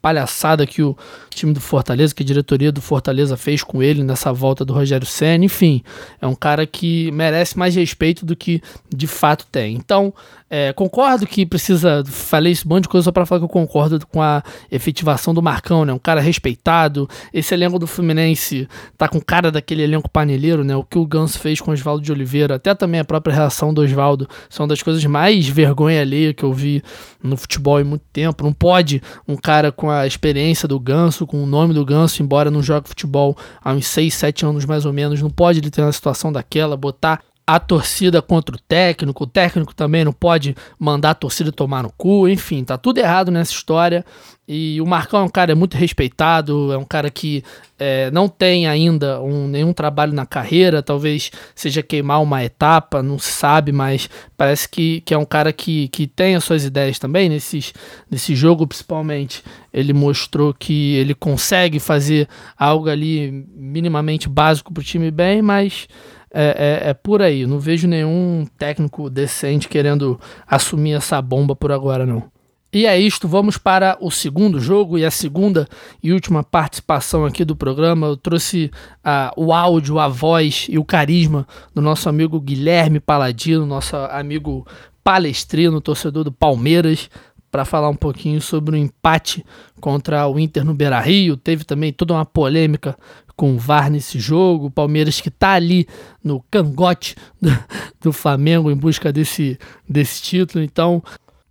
palhaçada 0.00 0.66
que 0.66 0.82
o 0.82 0.96
time 1.30 1.52
do 1.52 1.60
Fortaleza, 1.60 2.14
que 2.14 2.22
a 2.22 2.26
diretoria 2.26 2.70
do 2.70 2.80
Fortaleza 2.80 3.36
fez 3.36 3.62
com 3.62 3.82
ele 3.82 4.02
nessa 4.02 4.32
volta 4.32 4.64
do 4.64 4.72
Rogério 4.72 5.06
Senna. 5.06 5.44
Enfim, 5.44 5.82
é 6.20 6.26
um 6.26 6.34
cara 6.34 6.66
que 6.66 7.10
merece 7.12 7.58
mais 7.58 7.74
respeito 7.74 8.24
do 8.24 8.36
que 8.36 8.62
de 8.94 9.06
fato 9.06 9.46
tem. 9.50 9.74
Então, 9.74 10.12
é, 10.50 10.72
concordo 10.72 11.26
que 11.26 11.44
precisa. 11.44 12.02
Falei 12.06 12.52
esse 12.52 12.66
monte 12.66 12.84
de 12.84 12.88
coisa 12.88 13.04
só 13.04 13.12
para 13.12 13.26
falar 13.26 13.40
que 13.40 13.44
eu 13.44 13.48
concordo 13.48 14.06
com 14.06 14.22
a 14.22 14.42
efetivação 14.70 15.34
do 15.34 15.42
Marcão, 15.42 15.84
né? 15.84 15.92
Um 15.92 15.98
cara 15.98 16.20
respeitado. 16.20 17.08
Esse 17.32 17.52
elenco 17.54 17.78
do 17.78 17.86
Fluminense 17.86 18.66
tá 18.96 19.08
com 19.08 19.20
cara 19.20 19.50
daquele 19.50 19.82
elenco 19.82 20.08
paneleiro, 20.08 20.64
né? 20.64 20.74
O 20.74 20.82
que 20.82 20.98
o 20.98 21.06
Ganso 21.06 21.38
fez 21.38 21.60
com 21.60 21.70
o 21.70 21.74
Oswaldo 21.74 22.02
de 22.02 22.10
Oliveira, 22.10 22.54
até 22.54 22.74
também 22.74 23.00
a 23.00 23.04
própria 23.04 23.34
reação 23.34 23.74
do 23.74 23.82
Oswaldo, 23.82 24.28
são 24.48 24.66
das 24.66 24.82
coisas 24.82 25.04
mais 25.04 25.46
vergonha 25.46 26.00
alheia 26.00 26.32
que 26.32 26.44
eu 26.44 26.52
vi 26.52 26.82
no 27.22 27.36
futebol 27.36 27.78
em 27.80 27.84
muito 27.84 28.04
tempo. 28.12 28.42
Não 28.42 28.52
pode 28.52 29.02
um 29.26 29.36
cara 29.36 29.70
com 29.70 29.90
a 29.90 30.06
experiência 30.06 30.66
do 30.66 30.80
Ganso, 30.80 31.26
com 31.26 31.42
o 31.42 31.46
nome 31.46 31.74
do 31.74 31.84
Ganso, 31.84 32.22
embora 32.22 32.50
não 32.50 32.62
jogue 32.62 32.88
futebol 32.88 33.36
há 33.62 33.72
uns 33.72 33.86
6, 33.86 34.14
7 34.14 34.46
anos 34.46 34.64
mais 34.64 34.86
ou 34.86 34.92
menos, 34.92 35.20
não 35.20 35.30
pode 35.30 35.58
ele 35.58 35.70
ter 35.70 35.82
uma 35.82 35.92
situação 35.92 36.32
daquela, 36.32 36.76
botar 36.76 37.20
a 37.48 37.58
torcida 37.58 38.20
contra 38.20 38.54
o 38.54 38.58
técnico, 38.58 39.24
o 39.24 39.26
técnico 39.26 39.74
também 39.74 40.04
não 40.04 40.12
pode 40.12 40.54
mandar 40.78 41.12
a 41.12 41.14
torcida 41.14 41.50
tomar 41.50 41.82
no 41.82 41.90
cu, 41.90 42.28
enfim, 42.28 42.62
tá 42.62 42.76
tudo 42.76 42.98
errado 42.98 43.30
nessa 43.30 43.52
história. 43.52 44.04
E 44.46 44.78
o 44.82 44.86
Marcão 44.86 45.20
é 45.20 45.22
um 45.22 45.30
cara 45.30 45.56
muito 45.56 45.74
respeitado, 45.74 46.70
é 46.70 46.76
um 46.76 46.84
cara 46.84 47.08
que 47.08 47.42
é, 47.78 48.10
não 48.10 48.28
tem 48.28 48.66
ainda 48.66 49.22
um, 49.22 49.48
nenhum 49.48 49.72
trabalho 49.72 50.12
na 50.12 50.26
carreira, 50.26 50.82
talvez 50.82 51.30
seja 51.54 51.82
queimar 51.82 52.22
uma 52.22 52.44
etapa, 52.44 53.02
não 53.02 53.18
se 53.18 53.30
sabe, 53.32 53.72
mas 53.72 54.10
parece 54.36 54.68
que, 54.68 55.00
que 55.00 55.14
é 55.14 55.18
um 55.18 55.24
cara 55.24 55.50
que, 55.50 55.88
que 55.88 56.06
tem 56.06 56.36
as 56.36 56.44
suas 56.44 56.66
ideias 56.66 56.98
também. 56.98 57.30
Nesses, 57.30 57.72
nesse 58.10 58.34
jogo, 58.34 58.66
principalmente, 58.66 59.42
ele 59.72 59.94
mostrou 59.94 60.52
que 60.52 60.96
ele 60.96 61.14
consegue 61.14 61.80
fazer 61.80 62.28
algo 62.58 62.90
ali 62.90 63.46
minimamente 63.56 64.28
básico 64.28 64.70
para 64.70 64.82
o 64.82 64.84
time 64.84 65.10
bem, 65.10 65.40
mas 65.40 65.88
é, 66.30 66.82
é, 66.84 66.90
é, 66.90 66.94
por 66.94 67.22
aí. 67.22 67.46
Não 67.46 67.58
vejo 67.58 67.88
nenhum 67.88 68.46
técnico 68.58 69.08
decente 69.08 69.68
querendo 69.68 70.20
assumir 70.46 70.92
essa 70.92 71.20
bomba 71.22 71.54
por 71.56 71.72
agora, 71.72 72.04
não. 72.04 72.24
E 72.70 72.84
é 72.84 73.00
isto, 73.00 73.26
vamos 73.26 73.56
para 73.56 73.96
o 73.98 74.10
segundo 74.10 74.60
jogo 74.60 74.98
e 74.98 75.04
a 75.04 75.10
segunda 75.10 75.66
e 76.02 76.12
última 76.12 76.44
participação 76.44 77.24
aqui 77.24 77.42
do 77.42 77.56
programa. 77.56 78.08
Eu 78.08 78.16
trouxe 78.16 78.70
uh, 78.98 79.42
o 79.42 79.54
áudio, 79.54 79.98
a 79.98 80.06
voz 80.06 80.66
e 80.68 80.78
o 80.78 80.84
carisma 80.84 81.46
do 81.74 81.80
nosso 81.80 82.10
amigo 82.10 82.38
Guilherme 82.38 83.00
Paladino, 83.00 83.64
nosso 83.64 83.96
amigo 83.96 84.66
palestrino, 85.02 85.80
torcedor 85.80 86.24
do 86.24 86.32
Palmeiras, 86.32 87.08
para 87.50 87.64
falar 87.64 87.88
um 87.88 87.96
pouquinho 87.96 88.38
sobre 88.42 88.76
o 88.76 88.78
empate 88.78 89.42
contra 89.80 90.28
o 90.28 90.38
Inter 90.38 90.62
no 90.62 90.74
Beira 90.74 91.00
Rio. 91.00 91.38
Teve 91.38 91.64
também 91.64 91.90
toda 91.90 92.12
uma 92.12 92.26
polêmica 92.26 92.94
com 93.38 93.54
o 93.54 93.58
VAR 93.58 93.88
nesse 93.88 94.18
jogo. 94.18 94.66
O 94.66 94.70
Palmeiras 94.70 95.20
que 95.20 95.28
está 95.28 95.52
ali 95.52 95.86
no 96.22 96.44
cangote 96.50 97.14
do, 97.40 97.56
do, 98.00 98.12
Flamengo 98.12 98.68
em 98.68 98.74
busca 98.74 99.12
desse, 99.12 99.56
desse 99.88 100.20
título. 100.20 100.62
Então, 100.62 101.00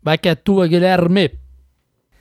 vai 0.03 0.17
que 0.17 0.27
é 0.27 0.35
tua, 0.35 0.67
Guilherme. 0.67 1.31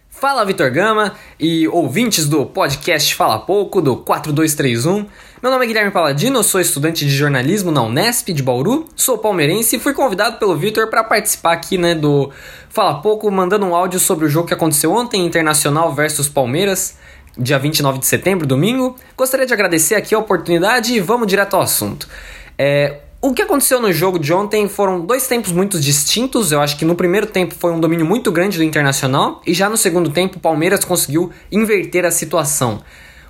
Fala 0.09 0.45
Vitor 0.45 0.71
Gama 0.71 1.13
e 1.39 1.69
ouvintes 1.69 2.27
do 2.27 2.47
podcast 2.47 3.13
Fala 3.15 3.41
Pouco 3.41 3.83
do 3.83 3.97
4231. 3.97 5.05
Meu 5.43 5.51
nome 5.51 5.65
é 5.65 5.69
Guilherme 5.69 5.91
Paladino, 5.91 6.43
sou 6.43 6.61
estudante 6.61 7.05
de 7.05 7.11
jornalismo 7.11 7.71
na 7.71 7.83
Unesp 7.83 8.29
de 8.33 8.43
Bauru, 8.43 8.87
sou 8.97 9.19
palmeirense 9.19 9.77
e 9.77 9.79
fui 9.79 9.93
convidado 9.93 10.39
pelo 10.39 10.57
Vitor 10.57 10.89
para 10.89 11.05
participar 11.05 11.53
aqui 11.53 11.77
né, 11.77 11.95
do 11.95 12.31
Fala 12.71 13.03
Pouco, 13.03 13.31
mandando 13.31 13.67
um 13.67 13.75
áudio 13.75 14.01
sobre 14.01 14.25
o 14.25 14.29
jogo 14.29 14.49
que 14.49 14.55
aconteceu 14.55 14.91
ontem, 14.93 15.27
Internacional 15.27 15.93
versus 15.93 16.29
Palmeiras 16.29 16.97
dia 17.37 17.59
29 17.59 17.99
de 17.99 18.07
setembro, 18.07 18.47
domingo. 18.47 18.97
Gostaria 19.17 19.47
de 19.47 19.53
agradecer 19.53 19.95
aqui 19.95 20.15
a 20.15 20.19
oportunidade 20.19 20.95
e 20.95 21.01
vamos 21.01 21.27
direto 21.27 21.55
ao 21.55 21.63
assunto. 21.63 22.09
É, 22.59 23.01
o 23.21 23.33
que 23.33 23.43
aconteceu 23.43 23.81
no 23.81 23.93
jogo 23.93 24.19
de 24.19 24.33
ontem 24.33 24.69
foram 24.69 25.01
dois 25.01 25.27
tempos 25.27 25.53
muito 25.53 25.81
distintos. 25.81 26.53
Eu 26.53 26.61
acho 26.61 26.77
que 26.77 26.85
no 26.85 26.95
primeiro 26.95 27.27
tempo 27.27 27.55
foi 27.55 27.73
um 27.73 27.81
domínio 27.81 28.07
muito 28.07 28.31
grande 28.31 28.57
do 28.57 28.65
Internacional 28.65 29.43
e 29.47 29.53
já 29.53 29.69
no 29.69 29.77
segundo 29.77 30.11
tempo 30.11 30.37
o 30.39 30.41
Palmeiras 30.41 30.85
conseguiu 30.85 31.31
inverter 31.51 32.05
a 32.05 32.11
situação. 32.11 32.83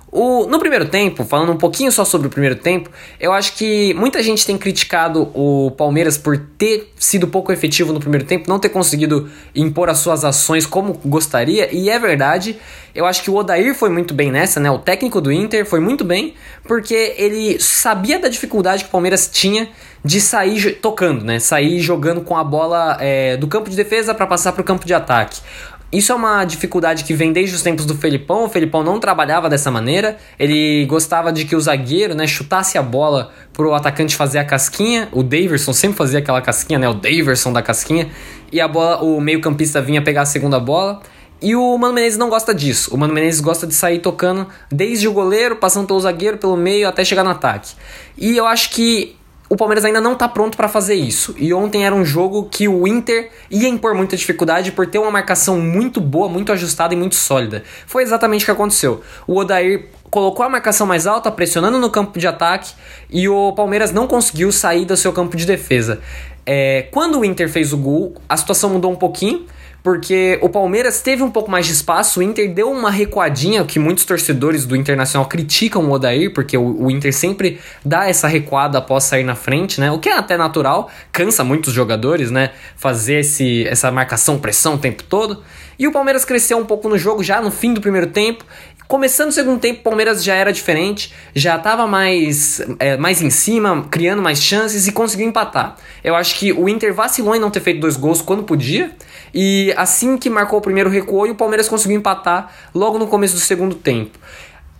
O, 0.09 0.47
no 0.47 0.57
primeiro 0.57 0.85
tempo, 0.85 1.25
falando 1.25 1.51
um 1.51 1.57
pouquinho 1.57 1.91
só 1.91 2.05
sobre 2.05 2.27
o 2.27 2.29
primeiro 2.29 2.55
tempo, 2.55 2.89
eu 3.19 3.33
acho 3.33 3.53
que 3.53 3.93
muita 3.93 4.23
gente 4.23 4.45
tem 4.45 4.57
criticado 4.57 5.29
o 5.33 5.71
Palmeiras 5.71 6.17
por 6.17 6.37
ter 6.57 6.93
sido 6.95 7.27
pouco 7.27 7.51
efetivo 7.51 7.91
no 7.91 7.99
primeiro 7.99 8.25
tempo, 8.25 8.49
não 8.49 8.57
ter 8.57 8.69
conseguido 8.69 9.29
impor 9.53 9.89
as 9.89 9.97
suas 9.97 10.23
ações 10.23 10.65
como 10.65 10.93
gostaria, 11.05 11.73
e 11.75 11.89
é 11.89 11.99
verdade. 11.99 12.57
Eu 12.95 13.05
acho 13.05 13.21
que 13.21 13.29
o 13.29 13.35
Odair 13.35 13.75
foi 13.75 13.89
muito 13.89 14.13
bem 14.13 14.31
nessa, 14.31 14.59
né? 14.59 14.71
O 14.71 14.79
técnico 14.79 15.19
do 15.19 15.31
Inter 15.31 15.65
foi 15.65 15.79
muito 15.79 16.05
bem, 16.05 16.33
porque 16.65 17.13
ele 17.17 17.59
sabia 17.59 18.17
da 18.17 18.29
dificuldade 18.29 18.83
que 18.83 18.89
o 18.89 18.91
Palmeiras 18.91 19.29
tinha 19.31 19.69
de 20.03 20.21
sair 20.21 20.79
tocando, 20.81 21.23
né? 21.25 21.37
Sair 21.37 21.79
jogando 21.79 22.21
com 22.21 22.37
a 22.37 22.43
bola 22.43 22.97
é, 23.01 23.35
do 23.35 23.47
campo 23.47 23.69
de 23.69 23.75
defesa 23.75 24.15
para 24.15 24.25
passar 24.25 24.53
para 24.53 24.61
o 24.61 24.63
campo 24.63 24.85
de 24.85 24.93
ataque. 24.93 25.41
Isso 25.91 26.11
é 26.11 26.15
uma 26.15 26.43
dificuldade 26.43 27.05
que 27.05 27.13
vem 27.13 27.31
desde 27.31 27.55
os 27.55 27.61
tempos 27.61 27.85
do 27.85 27.95
Felipão. 27.95 28.43
O 28.43 28.49
Felipão 28.49 28.83
não 28.83 28.99
trabalhava 28.99 29.49
dessa 29.49 29.71
maneira. 29.71 30.17
Ele 30.37 30.85
gostava 30.85 31.31
de 31.31 31.45
que 31.45 31.55
o 31.55 31.61
zagueiro 31.61 32.13
né, 32.13 32.27
chutasse 32.27 32.77
a 32.77 32.81
bola 32.81 33.31
pro 33.53 33.73
atacante 33.73 34.15
fazer 34.15 34.39
a 34.39 34.43
casquinha. 34.43 35.07
O 35.13 35.23
Daverson 35.23 35.71
sempre 35.71 35.97
fazia 35.97 36.19
aquela 36.19 36.41
casquinha, 36.41 36.77
né? 36.77 36.89
O 36.89 36.93
Daverson 36.93 37.53
da 37.53 37.61
casquinha. 37.61 38.09
E 38.51 38.59
a 38.59 38.67
bola, 38.67 39.01
o 39.01 39.21
meio-campista 39.21 39.81
vinha 39.81 40.01
pegar 40.01 40.23
a 40.23 40.25
segunda 40.25 40.59
bola. 40.59 41.01
E 41.41 41.55
o 41.55 41.77
Mano 41.77 41.93
Menezes 41.93 42.17
não 42.17 42.29
gosta 42.29 42.53
disso. 42.53 42.93
O 42.93 42.97
Mano 42.97 43.13
Menezes 43.13 43.39
gosta 43.39 43.65
de 43.65 43.73
sair 43.73 43.99
tocando 43.99 44.47
desde 44.69 45.07
o 45.07 45.13
goleiro, 45.13 45.55
passando 45.55 45.87
pelo 45.87 45.99
zagueiro, 45.99 46.37
pelo 46.37 46.57
meio, 46.57 46.87
até 46.87 47.05
chegar 47.05 47.23
no 47.23 47.29
ataque. 47.29 47.73
E 48.17 48.35
eu 48.35 48.45
acho 48.45 48.71
que 48.71 49.16
o 49.49 49.55
Palmeiras 49.55 49.85
ainda 49.85 50.01
não 50.01 50.13
está 50.13 50.27
pronto 50.27 50.57
para 50.57 50.67
fazer 50.67 50.95
isso. 50.95 51.33
E 51.37 51.53
ontem 51.53 51.85
era 51.85 51.95
um 51.95 52.03
jogo 52.03 52.47
que 52.49 52.67
o 52.67 52.87
Inter 52.87 53.31
ia 53.49 53.67
impor 53.67 53.95
muita 53.95 54.17
dificuldade 54.17 54.71
por 54.71 54.87
ter 54.87 54.99
uma 54.99 55.11
marcação 55.11 55.59
muito 55.59 56.01
boa, 56.01 56.27
muito 56.27 56.51
ajustada 56.51 56.93
e 56.93 56.97
muito 56.97 57.15
sólida. 57.15 57.63
Foi 57.85 58.03
exatamente 58.03 58.43
o 58.43 58.45
que 58.45 58.51
aconteceu. 58.51 59.01
O 59.25 59.37
Odair 59.37 59.85
colocou 60.09 60.45
a 60.45 60.49
marcação 60.49 60.85
mais 60.85 61.07
alta, 61.07 61.31
pressionando 61.31 61.77
no 61.79 61.89
campo 61.89 62.17
de 62.19 62.27
ataque, 62.27 62.73
e 63.09 63.27
o 63.29 63.53
Palmeiras 63.53 63.91
não 63.91 64.07
conseguiu 64.07 64.51
sair 64.51 64.85
do 64.85 64.97
seu 64.97 65.13
campo 65.13 65.37
de 65.37 65.45
defesa. 65.45 65.99
É, 66.45 66.87
quando 66.91 67.19
o 67.19 67.25
Inter 67.25 67.49
fez 67.49 67.73
o 67.73 67.77
gol, 67.77 68.15
a 68.27 68.37
situação 68.37 68.69
mudou 68.69 68.91
um 68.91 68.95
pouquinho 68.95 69.45
porque 69.87 70.37
o 70.41 70.49
Palmeiras 70.49 70.99
teve 70.99 71.23
um 71.23 71.31
pouco 71.31 71.49
mais 71.49 71.65
de 71.65 71.71
espaço, 71.71 72.19
o 72.19 72.21
Inter 72.21 72.53
deu 72.53 72.69
uma 72.69 72.91
recuadinha, 72.91 73.63
que 73.63 73.79
muitos 73.79 74.03
torcedores 74.03 74.65
do 74.65 74.75
Internacional 74.75 75.29
criticam 75.29 75.85
o 75.85 75.91
Odair, 75.93 76.33
porque 76.33 76.57
o, 76.57 76.83
o, 76.83 76.91
Inter 76.91 77.13
sempre 77.13 77.61
dá 77.85 78.05
essa 78.09 78.27
recuada 78.27 78.79
após 78.79 79.05
sair 79.05 79.23
na 79.23 79.33
frente, 79.33 79.79
né? 79.79 79.89
O 79.89 79.97
que 79.97 80.09
é 80.09 80.17
até 80.17 80.35
natural, 80.35 80.91
cansa 81.09 81.41
muitos 81.41 81.71
jogadores, 81.71 82.29
né? 82.29 82.51
Fazer 82.75 83.21
esse, 83.21 83.65
essa 83.65 83.89
marcação, 83.89 84.37
pressão 84.37 84.73
o 84.73 84.77
tempo 84.77 85.03
todo. 85.03 85.41
E 85.79 85.87
o 85.87 85.91
Palmeiras 85.93 86.25
cresceu 86.25 86.57
um 86.57 86.65
pouco 86.65 86.89
no 86.89 86.97
jogo 86.97 87.23
já 87.23 87.39
no 87.39 87.49
fim 87.49 87.73
do 87.73 87.79
primeiro 87.79 88.07
tempo. 88.07 88.43
Começando 88.87 89.29
o 89.29 89.31
segundo 89.33 89.59
tempo, 89.59 89.81
o 89.81 89.83
Palmeiras 89.83 90.23
já 90.23 90.33
era 90.33 90.51
diferente, 90.51 91.13
já 91.35 91.57
estava 91.57 91.85
mais, 91.85 92.61
é, 92.79 92.95
mais 92.95 93.21
em 93.21 93.29
cima, 93.29 93.85
criando 93.91 94.21
mais 94.21 94.41
chances 94.41 94.87
e 94.87 94.93
conseguiu 94.93 95.27
empatar. 95.27 95.75
Eu 96.01 96.15
acho 96.15 96.35
que 96.35 96.53
o 96.53 96.69
Inter 96.69 96.93
vacilou 96.93 97.35
em 97.35 97.39
não 97.39 97.51
ter 97.51 97.59
feito 97.59 97.81
dois 97.81 97.97
gols 97.97 98.21
quando 98.21 98.43
podia. 98.43 98.91
E 99.33 99.73
assim 99.77 100.17
que 100.17 100.29
marcou 100.29 100.59
o 100.59 100.61
primeiro 100.61 100.89
recuo, 100.89 101.27
e 101.27 101.31
o 101.31 101.35
Palmeiras 101.35 101.67
conseguiu 101.67 101.97
empatar 101.97 102.51
logo 102.73 102.97
no 102.97 103.07
começo 103.07 103.33
do 103.33 103.39
segundo 103.39 103.75
tempo. 103.75 104.17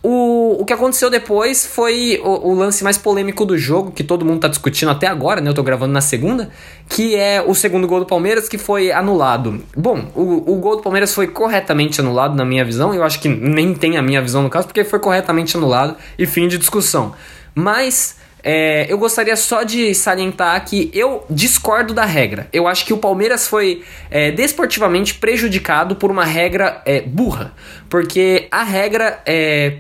O, 0.04 0.62
o 0.62 0.66
que 0.66 0.72
aconteceu 0.72 1.10
depois 1.10 1.66
foi 1.66 2.22
o, 2.24 2.50
o, 2.50 2.54
lance 2.54 2.84
mais 2.84 2.98
polêmico 2.98 3.46
do 3.46 3.58
jogo, 3.58 3.92
que 3.92 4.04
todo 4.04 4.24
mundo 4.24 4.40
tá 4.40 4.48
discutindo 4.48 4.90
até 4.90 5.08
agora, 5.08 5.42
né? 5.42 5.50
Eu 5.50 5.54
tô 5.54 5.64
gravando 5.64 5.92
na 5.92 6.02
segunda, 6.02 6.50
que 6.88 7.16
é 7.16 7.44
o 7.46 7.54
segundo 7.56 7.88
gol 7.88 8.00
do 8.00 8.06
Palmeiras 8.06 8.48
que 8.48 8.58
foi 8.58 8.92
anulado. 8.92 9.62
Bom, 9.76 10.06
o, 10.16 10.54
o 10.54 10.56
gol 10.58 10.78
do 10.78 10.84
Palmeiras 10.84 11.14
foi 11.14 11.28
corretamente 11.28 12.00
anulado 12.00 12.36
na 12.36 12.46
minha 12.46 12.64
visão, 12.64 12.94
eu 12.94 13.04
acho 13.04 13.20
que 13.20 13.28
nem 13.28 13.74
tem 13.74 13.98
a 13.98 14.02
minha 14.02 14.22
visão 14.22 14.44
no 14.44 14.50
caso, 14.50 14.68
porque 14.68 14.84
foi 14.84 15.00
corretamente 15.00 15.58
anulado 15.58 15.96
e 16.18 16.26
fim 16.26 16.48
de 16.48 16.58
discussão. 16.58 17.14
Mas 17.56 18.16
é, 18.50 18.86
eu 18.88 18.98
gostaria 18.98 19.36
só 19.36 19.64
de 19.64 19.94
salientar 19.94 20.64
que 20.64 20.90
eu 20.94 21.26
discordo 21.30 21.94
da 21.94 22.06
regra. 22.06 22.48
Eu 22.54 22.66
acho 22.66 22.86
que 22.86 22.94
o 22.94 22.98
Palmeiras 22.98 23.46
foi 23.46 23.84
é, 24.10 24.32
desportivamente 24.32 25.16
prejudicado 25.16 25.98
por 25.98 26.10
uma 26.10 26.24
regra 26.24 26.82
é, 26.86 27.02
burra. 27.02 27.54
Porque 27.90 28.48
a 28.50 28.64
regra 28.64 29.22
é, 29.26 29.80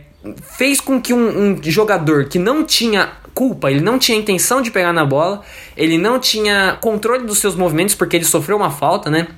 fez 0.58 0.82
com 0.82 1.00
que 1.00 1.14
um, 1.14 1.54
um 1.54 1.64
jogador 1.64 2.26
que 2.26 2.38
não 2.38 2.62
tinha 2.66 3.14
culpa, 3.34 3.72
ele 3.72 3.80
não 3.80 3.98
tinha 3.98 4.18
intenção 4.18 4.62
de 4.62 4.70
pegar 4.70 4.92
na 4.92 5.06
bola, 5.06 5.44
ele 5.78 5.98
não 5.98 6.20
tinha 6.20 6.78
controle 6.82 7.26
dos 7.26 7.38
seus 7.38 7.56
movimentos 7.56 7.96
porque 7.96 8.18
ele 8.18 8.26
sofreu 8.26 8.58
uma 8.58 8.70
falta, 8.70 9.10
né? 9.10 9.30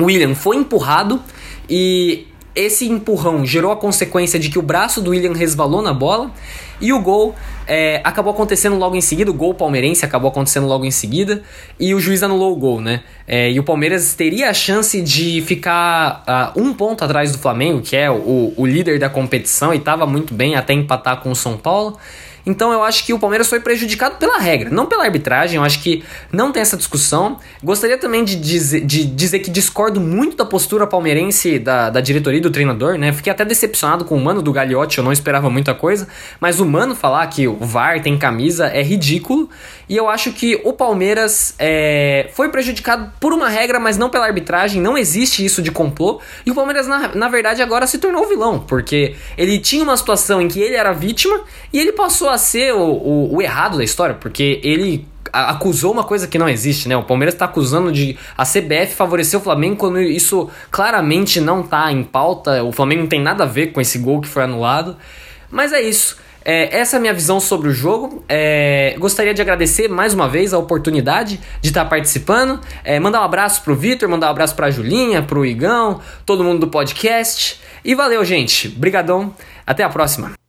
O 0.00 0.06
William 0.06 0.34
foi 0.34 0.56
empurrado 0.56 1.22
e 1.70 2.26
esse 2.56 2.88
empurrão 2.88 3.46
gerou 3.46 3.70
a 3.70 3.76
consequência 3.76 4.36
de 4.36 4.48
que 4.48 4.58
o 4.58 4.62
braço 4.62 5.00
do 5.00 5.10
William 5.10 5.32
resvalou 5.32 5.80
na 5.80 5.94
bola 5.94 6.32
e 6.80 6.92
o 6.92 7.00
gol 7.00 7.36
é, 7.66 8.00
acabou 8.04 8.32
acontecendo 8.32 8.76
logo 8.76 8.96
em 8.96 9.00
seguida. 9.00 9.30
O 9.30 9.34
gol 9.34 9.54
palmeirense 9.54 10.04
acabou 10.04 10.30
acontecendo 10.30 10.66
logo 10.66 10.84
em 10.84 10.90
seguida 10.90 11.42
e 11.78 11.94
o 11.94 12.00
juiz 12.00 12.22
anulou 12.22 12.52
o 12.52 12.56
gol, 12.56 12.80
né? 12.80 13.00
É, 13.26 13.50
e 13.50 13.58
o 13.58 13.64
Palmeiras 13.64 14.14
teria 14.14 14.50
a 14.50 14.54
chance 14.54 15.00
de 15.00 15.42
ficar 15.42 16.52
uh, 16.56 16.60
um 16.60 16.74
ponto 16.74 17.04
atrás 17.04 17.32
do 17.32 17.38
Flamengo, 17.38 17.80
que 17.80 17.96
é 17.96 18.10
o, 18.10 18.52
o 18.56 18.66
líder 18.66 18.98
da 18.98 19.08
competição 19.08 19.72
e 19.72 19.78
estava 19.78 20.06
muito 20.06 20.34
bem 20.34 20.54
até 20.56 20.72
empatar 20.74 21.20
com 21.20 21.30
o 21.30 21.36
São 21.36 21.56
Paulo. 21.56 21.98
Então 22.46 22.72
eu 22.72 22.82
acho 22.82 23.04
que 23.04 23.12
o 23.12 23.18
Palmeiras 23.18 23.48
foi 23.48 23.60
prejudicado 23.60 24.16
pela 24.16 24.38
regra, 24.38 24.70
não 24.70 24.86
pela 24.86 25.04
arbitragem. 25.04 25.56
Eu 25.56 25.64
acho 25.64 25.80
que 25.80 26.04
não 26.32 26.52
tem 26.52 26.60
essa 26.62 26.76
discussão. 26.76 27.38
Gostaria 27.62 27.96
também 27.96 28.24
de 28.24 28.36
dizer, 28.36 28.80
de 28.82 29.04
dizer 29.04 29.38
que 29.38 29.50
discordo 29.50 30.00
muito 30.00 30.36
da 30.36 30.44
postura 30.44 30.86
palmeirense 30.86 31.58
da, 31.58 31.90
da 31.90 32.00
diretoria 32.00 32.38
e 32.38 32.42
do 32.42 32.50
treinador, 32.50 32.98
né? 32.98 33.12
Fiquei 33.12 33.32
até 33.32 33.44
decepcionado 33.44 34.04
com 34.04 34.16
o 34.16 34.20
mano 34.20 34.42
do 34.42 34.52
Gagliotti, 34.52 34.98
eu 34.98 35.04
não 35.04 35.12
esperava 35.12 35.48
muita 35.48 35.74
coisa. 35.74 36.06
Mas 36.40 36.60
o 36.60 36.66
mano 36.66 36.94
falar 36.94 37.26
que 37.28 37.48
o 37.48 37.56
VAR 37.60 38.02
tem 38.02 38.18
camisa 38.18 38.66
é 38.66 38.82
ridículo. 38.82 39.48
E 39.88 39.96
eu 39.96 40.08
acho 40.08 40.32
que 40.32 40.60
o 40.64 40.72
Palmeiras 40.72 41.54
é, 41.58 42.30
foi 42.34 42.48
prejudicado 42.48 43.12
por 43.20 43.32
uma 43.32 43.48
regra, 43.48 43.78
mas 43.78 43.98
não 43.98 44.08
pela 44.08 44.26
arbitragem. 44.26 44.80
Não 44.80 44.96
existe 44.96 45.44
isso 45.44 45.62
de 45.62 45.70
complô. 45.70 46.20
E 46.44 46.50
o 46.50 46.54
Palmeiras, 46.54 46.86
na, 46.86 47.14
na 47.14 47.28
verdade, 47.28 47.62
agora 47.62 47.86
se 47.86 47.98
tornou 47.98 48.26
vilão, 48.26 48.60
porque 48.60 49.14
ele 49.36 49.58
tinha 49.58 49.82
uma 49.82 49.96
situação 49.96 50.40
em 50.40 50.48
que 50.48 50.60
ele 50.60 50.74
era 50.74 50.92
vítima 50.92 51.42
e 51.72 51.78
ele 51.78 51.92
passou 51.92 52.28
a 52.34 52.38
ser 52.38 52.74
o, 52.74 52.80
o, 52.80 53.36
o 53.36 53.42
errado 53.42 53.78
da 53.78 53.84
história, 53.84 54.14
porque 54.14 54.60
ele 54.62 55.06
acusou 55.32 55.92
uma 55.92 56.04
coisa 56.04 56.28
que 56.28 56.38
não 56.38 56.48
existe, 56.48 56.88
né? 56.88 56.96
O 56.96 57.02
Palmeiras 57.02 57.34
está 57.34 57.44
acusando 57.44 57.90
de 57.90 58.16
a 58.36 58.44
CBF 58.44 58.94
favorecer 58.94 59.38
o 59.38 59.42
Flamengo 59.42 59.76
quando 59.76 60.00
isso 60.00 60.48
claramente 60.70 61.40
não 61.40 61.60
está 61.60 61.90
em 61.90 62.04
pauta. 62.04 62.62
O 62.62 62.70
Flamengo 62.70 63.02
não 63.02 63.08
tem 63.08 63.20
nada 63.20 63.42
a 63.44 63.46
ver 63.46 63.68
com 63.68 63.80
esse 63.80 63.98
gol 63.98 64.20
que 64.20 64.28
foi 64.28 64.44
anulado. 64.44 64.96
Mas 65.50 65.72
é 65.72 65.82
isso. 65.82 66.18
É, 66.44 66.78
essa 66.78 66.96
é 66.96 66.98
a 66.98 67.00
minha 67.00 67.14
visão 67.14 67.40
sobre 67.40 67.68
o 67.68 67.72
jogo. 67.72 68.22
É, 68.28 68.94
gostaria 68.98 69.32
de 69.32 69.40
agradecer 69.40 69.88
mais 69.88 70.12
uma 70.12 70.28
vez 70.28 70.52
a 70.52 70.58
oportunidade 70.58 71.40
de 71.60 71.68
estar 71.68 71.84
participando. 71.86 72.60
É, 72.84 73.00
mandar 73.00 73.22
um 73.22 73.24
abraço 73.24 73.62
pro 73.62 73.74
Vitor, 73.74 74.08
mandar 74.08 74.28
um 74.28 74.30
abraço 74.30 74.54
pra 74.54 74.70
Julinha, 74.70 75.22
pro 75.22 75.44
Igão, 75.44 76.00
todo 76.26 76.44
mundo 76.44 76.60
do 76.60 76.68
podcast. 76.68 77.60
E 77.84 77.94
valeu, 77.94 78.24
gente. 78.24 78.68
Brigadão. 78.68 79.34
Até 79.66 79.82
a 79.82 79.88
próxima. 79.88 80.43